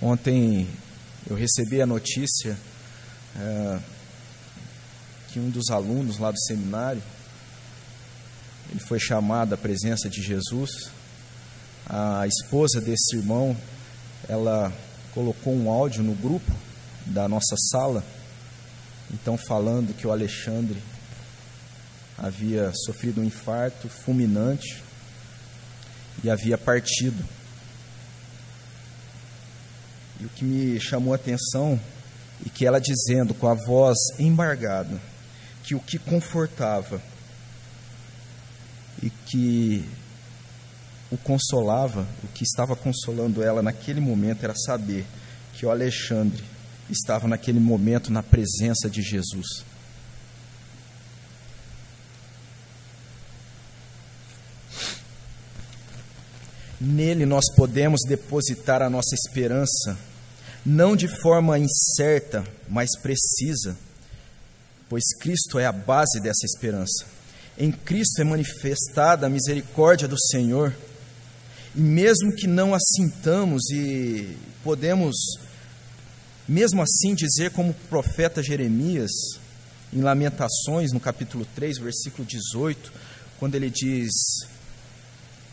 Ontem 0.03 0.67
eu 1.29 1.37
recebi 1.37 1.83
a 1.83 1.87
notícia 1.87 2.57
é, 3.37 3.79
que 5.29 5.39
um 5.39 5.51
dos 5.51 5.69
alunos 5.69 6.19
lá 6.19 6.31
do 6.31 6.41
seminário 6.41 7.03
ele 8.71 8.81
foi 8.81 8.99
chamado 8.99 9.53
à 9.53 9.59
presença 9.59 10.09
de 10.09 10.23
Jesus. 10.23 10.91
A 11.87 12.27
esposa 12.27 12.81
desse 12.81 13.17
irmão, 13.17 13.55
ela 14.29 14.73
colocou 15.13 15.55
um 15.55 15.69
áudio 15.69 16.03
no 16.03 16.15
grupo 16.15 16.51
da 17.05 17.29
nossa 17.29 17.57
sala, 17.71 18.03
então 19.13 19.37
falando 19.37 19.95
que 19.95 20.07
o 20.07 20.13
Alexandre 20.13 20.81
havia 22.17 22.73
sofrido 22.87 23.21
um 23.21 23.25
infarto 23.25 23.89
fulminante 23.89 24.83
e 26.23 26.31
havia 26.31 26.57
partido. 26.57 27.23
E 30.21 30.25
o 30.25 30.29
que 30.29 30.45
me 30.45 30.79
chamou 30.79 31.13
a 31.13 31.17
atenção 31.17 31.81
e 32.45 32.51
que 32.51 32.67
ela 32.67 32.81
dizendo 32.81 33.35
com 33.35 33.49
a 33.49 33.55
voz 33.55 33.99
embargada 34.19 35.01
que 35.63 35.75
o 35.75 35.81
que 35.81 35.99
confortava 35.99 37.01
e 39.03 39.11
que 39.11 39.85
o 41.11 41.17
consolava, 41.17 42.07
o 42.23 42.29
que 42.29 42.45
estava 42.45 42.77
consolando 42.77 43.43
ela 43.43 43.63
naquele 43.63 44.01
momento 44.01 44.45
era 44.45 44.55
saber 44.55 45.05
que 45.55 45.67
o 45.67 45.71
Alexandre 45.71 46.43
estava 46.89 47.27
naquele 47.27 47.61
momento 47.61 48.13
na 48.13 48.23
presença 48.23 48.89
de 48.89 49.03
Jesus. 49.03 49.65
Nele 56.81 57.27
nós 57.27 57.45
podemos 57.55 58.01
depositar 58.09 58.81
a 58.81 58.89
nossa 58.89 59.15
esperança, 59.15 59.99
não 60.65 60.95
de 60.95 61.09
forma 61.09 61.59
incerta, 61.59 62.45
mas 62.69 62.89
precisa, 63.01 63.77
pois 64.89 65.05
Cristo 65.21 65.59
é 65.59 65.67
a 65.67 65.73
base 65.73 66.21
dessa 66.21 66.45
esperança. 66.45 67.07
Em 67.59 67.71
Cristo 67.71 68.21
é 68.21 68.25
manifestada 68.25 69.27
a 69.27 69.31
misericórdia 69.31 70.09
do 70.09 70.19
Senhor, 70.19 70.75
e 71.75 71.81
mesmo 71.81 72.35
que 72.35 72.47
não 72.47 72.75
a 72.75 72.79
sintamos, 72.81 73.63
e 73.71 74.37
podemos, 74.63 75.15
mesmo 76.49 76.83
assim, 76.83 77.15
dizer 77.15 77.51
como 77.53 77.71
o 77.71 77.75
profeta 77.89 78.43
Jeremias, 78.43 79.11
em 79.93 80.01
Lamentações, 80.01 80.93
no 80.93 81.01
capítulo 81.01 81.47
3, 81.55 81.79
versículo 81.79 82.27
18, 82.27 82.93
quando 83.39 83.55
ele 83.55 83.71
diz: 83.71 84.11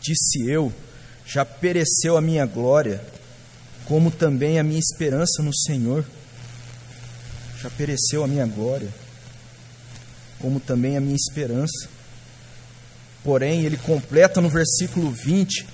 Disse 0.00 0.48
eu, 0.48 0.72
já 1.26 1.44
pereceu 1.44 2.16
a 2.16 2.20
minha 2.20 2.46
glória, 2.46 3.04
como 3.88 4.10
também 4.10 4.58
a 4.58 4.62
minha 4.62 4.78
esperança 4.78 5.42
no 5.42 5.56
Senhor. 5.56 6.04
Já 7.60 7.70
pereceu 7.70 8.22
a 8.22 8.28
minha 8.28 8.46
glória, 8.46 8.92
como 10.38 10.60
também 10.60 10.96
a 10.96 11.00
minha 11.00 11.16
esperança. 11.16 11.88
Porém, 13.24 13.64
ele 13.64 13.78
completa 13.78 14.42
no 14.42 14.50
versículo 14.50 15.10
20: 15.10 15.66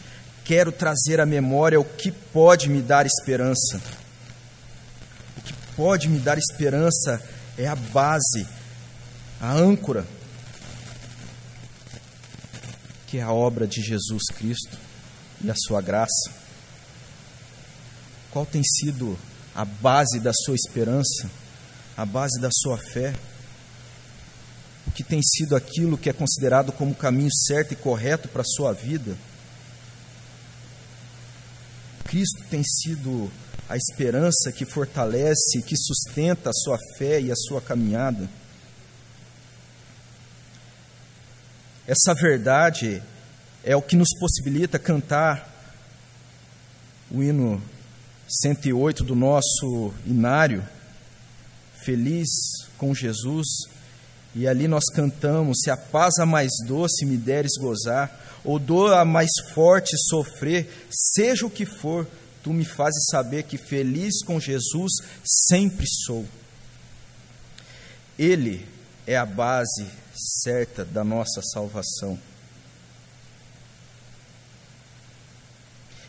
Quero 0.44 0.70
trazer 0.70 1.20
à 1.20 1.27
memória 1.27 1.79
o 1.79 1.85
que 1.85 2.12
pode 2.12 2.70
me 2.70 2.81
dar 2.81 3.05
esperança. 3.05 3.81
O 5.37 5.42
que 5.42 5.53
pode 5.77 6.09
me 6.09 6.20
dar 6.20 6.38
esperança 6.38 7.20
é 7.59 7.66
a 7.66 7.74
base, 7.74 8.46
a 9.40 9.53
âncora, 9.53 10.07
que 13.09 13.18
é 13.18 13.22
a 13.22 13.33
obra 13.33 13.66
de 13.66 13.83
Jesus 13.83 14.22
Cristo 14.37 14.79
e 15.42 15.50
a 15.50 15.55
sua 15.57 15.83
graça? 15.83 16.43
Qual 18.35 18.44
tem 18.44 18.64
sido 18.64 19.16
a 19.55 19.64
base 19.64 20.18
da 20.18 20.33
sua 20.33 20.57
esperança, 20.57 21.31
a 21.97 22.05
base 22.05 22.40
da 22.40 22.49
sua 22.51 22.77
fé? 22.77 23.14
O 24.88 24.90
que 24.90 25.05
tem 25.05 25.23
sido 25.23 25.55
aquilo 25.55 25.97
que 25.97 26.11
é 26.11 26.12
considerado 26.12 26.73
como 26.73 26.90
o 26.90 26.97
caminho 26.97 27.33
certo 27.33 27.75
e 27.75 27.77
correto 27.77 28.29
para 28.29 28.42
a 28.42 28.44
sua 28.44 28.73
vida? 28.73 29.16
Cristo 32.07 32.42
tem 32.51 32.64
sido 32.64 33.31
a 33.68 33.77
esperança 33.77 34.51
que 34.51 34.64
fortalece, 34.64 35.62
que 35.62 35.77
sustenta 35.77 36.51
a 36.51 36.53
sua 36.53 36.77
fé 36.99 37.20
e 37.20 37.31
a 37.31 37.37
sua 37.37 37.61
caminhada. 37.61 38.29
Essa 41.87 42.12
verdade 42.14 43.01
é 43.62 43.77
o 43.77 43.83
que 43.83 43.94
nos 43.94 44.09
possibilita 44.18 44.77
cantar 44.77 45.55
o 47.12 47.23
hino 47.23 47.62
108 48.42 49.05
do 49.05 49.14
nosso 49.14 49.92
inário, 50.07 50.62
Feliz 51.85 52.29
com 52.79 52.94
Jesus, 52.94 53.47
e 54.35 54.49
ali 54.49 54.66
nós 54.66 54.85
cantamos: 54.94 55.59
Se 55.62 55.70
a 55.70 55.77
paz 55.77 56.14
a 56.18 56.25
mais 56.25 56.51
doce 56.66 57.05
me 57.05 57.18
deres 57.18 57.53
gozar, 57.59 58.40
ou 58.42 58.59
dor 58.59 58.94
a 58.94 59.05
mais 59.05 59.31
forte 59.53 59.94
sofrer, 60.09 60.88
seja 60.90 61.44
o 61.44 61.51
que 61.51 61.66
for, 61.66 62.07
tu 62.42 62.55
me 62.55 62.64
fazes 62.64 63.05
saber 63.11 63.42
que 63.42 63.59
feliz 63.59 64.25
com 64.25 64.40
Jesus 64.40 64.92
sempre 65.23 65.85
sou. 65.87 66.25
Ele 68.18 68.66
é 69.07 69.16
a 69.16 69.27
base 69.27 69.87
certa 70.42 70.87
da 70.87 71.05
nossa 71.05 71.42
salvação. 71.42 72.18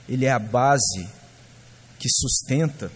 Ele 0.08 0.26
é 0.26 0.32
a 0.32 0.40
base 0.40 1.10
que 2.00 2.10
sustenta 2.10 2.92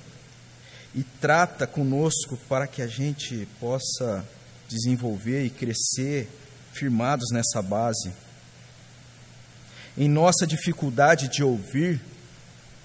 e 0.94 1.04
trata 1.04 1.68
conosco 1.68 2.38
para 2.50 2.68
que 2.68 2.82
a 2.82 2.88
gente 2.88 3.48
possa 3.60 4.26
desenvolver 4.68 5.46
e 5.46 5.50
crescer 5.50 6.30
firmados 6.74 7.30
nessa 7.32 7.62
base. 7.62 8.12
Em 9.98 10.08
nossa 10.08 10.46
dificuldade 10.48 11.28
de 11.28 11.44
ouvir, 11.44 12.02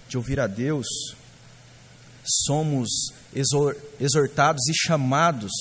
de 0.08 0.16
ouvir 0.16 0.40
a 0.40 0.46
Deus, 0.46 0.86
somos 2.24 2.88
exortados 4.00 4.66
e 4.68 4.74
chamados 4.74 5.52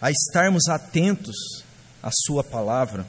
a 0.00 0.10
estarmos 0.10 0.68
atentos 0.68 1.64
à 2.02 2.10
Sua 2.12 2.42
palavra 2.42 3.06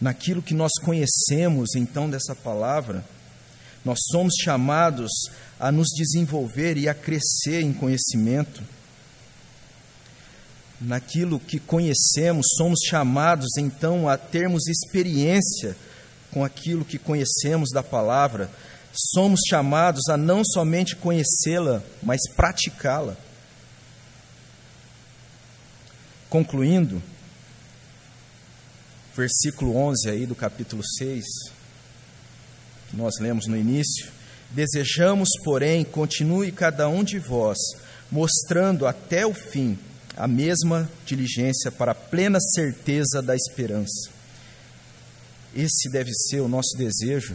naquilo 0.00 0.42
que 0.42 0.54
nós 0.54 0.72
conhecemos 0.82 1.74
então 1.74 2.08
dessa 2.08 2.34
palavra, 2.34 3.04
nós 3.84 3.98
somos 4.10 4.34
chamados 4.42 5.10
a 5.58 5.70
nos 5.70 5.88
desenvolver 5.96 6.76
e 6.76 6.88
a 6.88 6.94
crescer 6.94 7.60
em 7.60 7.72
conhecimento. 7.72 8.62
Naquilo 10.80 11.40
que 11.40 11.58
conhecemos, 11.58 12.46
somos 12.56 12.80
chamados 12.86 13.56
então 13.56 14.08
a 14.08 14.18
termos 14.18 14.66
experiência 14.66 15.76
com 16.30 16.44
aquilo 16.44 16.84
que 16.84 16.98
conhecemos 16.98 17.70
da 17.70 17.82
palavra. 17.82 18.50
Somos 18.92 19.40
chamados 19.48 20.08
a 20.08 20.16
não 20.16 20.44
somente 20.44 20.96
conhecê-la, 20.96 21.82
mas 22.02 22.20
praticá-la. 22.34 23.16
Concluindo, 26.28 27.02
versículo 29.16 29.74
11 29.76 30.10
aí 30.10 30.26
do 30.26 30.34
capítulo 30.34 30.82
6, 30.98 31.24
que 32.90 32.96
nós 32.96 33.14
lemos 33.18 33.46
no 33.46 33.56
início. 33.56 34.12
Desejamos, 34.50 35.30
porém, 35.42 35.84
continue 35.84 36.52
cada 36.52 36.88
um 36.88 37.02
de 37.02 37.18
vós, 37.18 37.58
mostrando 38.10 38.86
até 38.86 39.26
o 39.26 39.32
fim 39.32 39.78
a 40.16 40.28
mesma 40.28 40.88
diligência 41.04 41.72
para 41.72 41.92
a 41.92 41.94
plena 41.94 42.38
certeza 42.40 43.22
da 43.22 43.34
esperança. 43.34 44.10
Esse 45.54 45.88
deve 45.90 46.12
ser 46.12 46.40
o 46.40 46.48
nosso 46.48 46.76
desejo. 46.76 47.34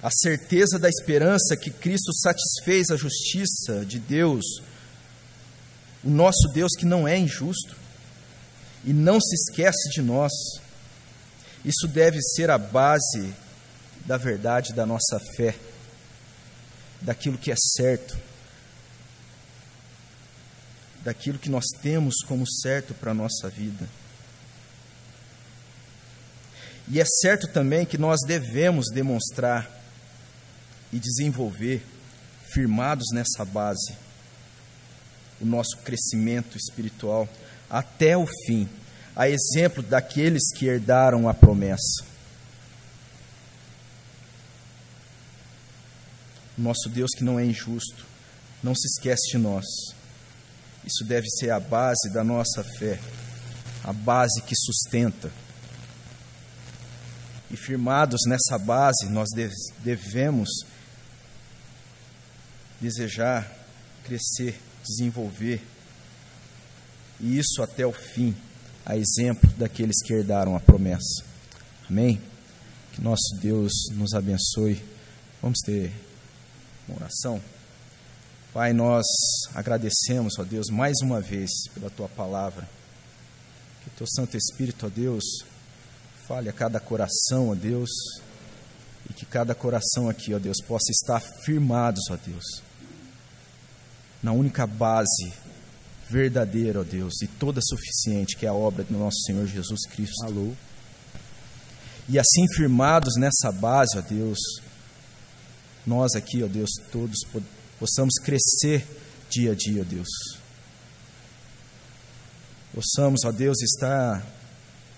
A 0.00 0.10
certeza 0.10 0.78
da 0.78 0.88
esperança 0.88 1.56
que 1.56 1.70
Cristo 1.70 2.12
satisfez 2.14 2.90
a 2.90 2.96
justiça 2.96 3.84
de 3.84 3.98
Deus, 3.98 4.44
o 6.02 6.10
nosso 6.10 6.48
Deus 6.52 6.72
que 6.76 6.86
não 6.86 7.06
é 7.06 7.18
injusto 7.18 7.81
e 8.84 8.92
não 8.92 9.20
se 9.20 9.34
esquece 9.34 9.90
de 9.90 10.02
nós. 10.02 10.32
Isso 11.64 11.86
deve 11.86 12.20
ser 12.20 12.50
a 12.50 12.58
base 12.58 13.34
da 14.04 14.16
verdade 14.16 14.72
da 14.72 14.84
nossa 14.84 15.20
fé, 15.36 15.54
daquilo 17.00 17.38
que 17.38 17.52
é 17.52 17.56
certo, 17.56 18.18
daquilo 21.04 21.38
que 21.38 21.50
nós 21.50 21.64
temos 21.80 22.16
como 22.26 22.44
certo 22.48 22.94
para 22.94 23.12
a 23.12 23.14
nossa 23.14 23.48
vida. 23.48 23.88
E 26.88 27.00
é 27.00 27.04
certo 27.04 27.46
também 27.48 27.86
que 27.86 27.96
nós 27.96 28.18
devemos 28.26 28.86
demonstrar 28.92 29.70
e 30.92 30.98
desenvolver, 30.98 31.84
firmados 32.52 33.06
nessa 33.12 33.44
base, 33.44 33.96
o 35.40 35.46
nosso 35.46 35.78
crescimento 35.78 36.56
espiritual 36.58 37.28
até 37.72 38.14
o 38.18 38.26
fim, 38.44 38.68
a 39.16 39.30
exemplo 39.30 39.82
daqueles 39.82 40.52
que 40.54 40.66
herdaram 40.66 41.26
a 41.26 41.32
promessa. 41.32 42.04
Nosso 46.56 46.90
Deus 46.90 47.10
que 47.16 47.24
não 47.24 47.40
é 47.40 47.46
injusto, 47.46 48.04
não 48.62 48.74
se 48.74 48.86
esquece 48.86 49.30
de 49.32 49.38
nós. 49.38 49.64
Isso 50.84 51.02
deve 51.02 51.26
ser 51.30 51.48
a 51.48 51.58
base 51.58 52.12
da 52.12 52.22
nossa 52.22 52.62
fé, 52.62 53.00
a 53.82 53.92
base 53.92 54.42
que 54.42 54.54
sustenta. 54.54 55.32
E 57.50 57.56
firmados 57.56 58.20
nessa 58.26 58.58
base, 58.58 59.08
nós 59.08 59.30
devemos 59.78 60.50
desejar 62.78 63.50
crescer, 64.04 64.60
desenvolver, 64.84 65.62
e 67.22 67.38
isso 67.38 67.62
até 67.62 67.86
o 67.86 67.92
fim, 67.92 68.34
a 68.84 68.96
exemplo 68.96 69.48
daqueles 69.56 70.02
que 70.04 70.12
herdaram 70.12 70.56
a 70.56 70.60
promessa. 70.60 71.24
Amém? 71.88 72.20
Que 72.92 73.00
nosso 73.00 73.36
Deus 73.40 73.72
nos 73.92 74.12
abençoe. 74.12 74.82
Vamos 75.40 75.60
ter 75.64 75.92
uma 76.88 76.98
oração? 76.98 77.40
Pai, 78.52 78.72
nós 78.72 79.06
agradecemos, 79.54 80.34
ó 80.38 80.42
Deus, 80.42 80.68
mais 80.68 80.98
uma 81.00 81.20
vez 81.20 81.50
pela 81.72 81.88
tua 81.88 82.08
palavra. 82.08 82.68
Que 83.82 83.88
o 83.88 83.92
teu 83.96 84.06
Santo 84.06 84.36
Espírito, 84.36 84.86
ó 84.86 84.88
Deus, 84.88 85.24
fale 86.26 86.48
a 86.48 86.52
cada 86.52 86.80
coração, 86.80 87.50
ó 87.50 87.54
Deus, 87.54 87.90
e 89.08 89.12
que 89.12 89.24
cada 89.24 89.54
coração 89.54 90.08
aqui, 90.08 90.34
ó 90.34 90.38
Deus, 90.38 90.58
possa 90.66 90.90
estar 90.90 91.20
firmados, 91.20 92.02
ó 92.10 92.16
Deus, 92.16 92.62
na 94.22 94.32
única 94.32 94.66
base 94.66 95.32
verdadeira, 96.12 96.80
ó 96.80 96.84
Deus, 96.84 97.22
e 97.22 97.26
toda 97.26 97.60
suficiente, 97.62 98.36
que 98.36 98.44
é 98.44 98.48
a 98.50 98.54
obra 98.54 98.84
do 98.84 98.92
nosso 98.96 99.18
Senhor 99.26 99.46
Jesus 99.46 99.86
Cristo. 99.90 100.24
Alô. 100.24 100.52
E 102.08 102.18
assim 102.18 102.46
firmados 102.54 103.14
nessa 103.16 103.50
base, 103.50 103.96
ó 103.96 104.02
Deus, 104.02 104.38
nós 105.86 106.14
aqui, 106.14 106.42
ó 106.42 106.46
Deus, 106.46 106.70
todos 106.90 107.20
possamos 107.78 108.14
crescer 108.22 108.86
dia 109.30 109.52
a 109.52 109.54
dia, 109.54 109.80
ó 109.80 109.84
Deus. 109.84 110.08
Possamos, 112.74 113.24
ó 113.24 113.32
Deus, 113.32 113.62
estar 113.62 114.24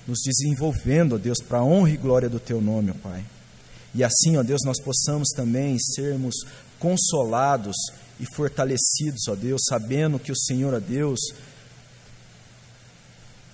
nos 0.06 0.20
desenvolvendo, 0.20 1.14
ó 1.14 1.18
Deus, 1.18 1.38
para 1.40 1.58
a 1.58 1.64
honra 1.64 1.90
e 1.90 1.96
glória 1.96 2.28
do 2.28 2.40
Teu 2.40 2.60
nome, 2.60 2.90
ó 2.90 2.94
Pai. 2.94 3.24
E 3.94 4.02
assim, 4.02 4.36
ó 4.36 4.42
Deus, 4.42 4.62
nós 4.64 4.80
possamos 4.82 5.28
também 5.36 5.78
sermos 5.78 6.34
consolados 6.80 7.76
e 8.20 8.26
fortalecidos, 8.34 9.28
ó 9.28 9.34
Deus, 9.34 9.62
sabendo 9.68 10.18
que 10.18 10.32
o 10.32 10.36
Senhor, 10.36 10.74
ó 10.74 10.80
Deus, 10.80 11.20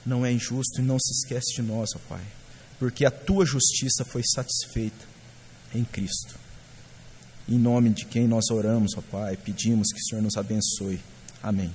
não 0.05 0.25
é 0.25 0.33
injusto 0.33 0.81
e 0.81 0.85
não 0.85 0.99
se 0.99 1.13
esquece 1.13 1.55
de 1.55 1.63
nós, 1.63 1.91
ó 1.95 1.99
Pai, 2.09 2.25
porque 2.79 3.05
a 3.05 3.11
tua 3.11 3.45
justiça 3.45 4.05
foi 4.05 4.23
satisfeita 4.25 5.07
em 5.75 5.85
Cristo. 5.85 6.39
Em 7.49 7.59
nome 7.59 7.91
de 7.91 8.05
quem 8.05 8.29
nós 8.29 8.51
oramos, 8.51 8.93
ó 8.97 9.03
Pai, 9.03 9.37
pedimos 9.37 9.89
que 9.93 9.99
o 10.01 10.05
Senhor 10.05 10.23
nos 10.23 10.37
abençoe. 10.37 11.01
Amém. 11.43 11.73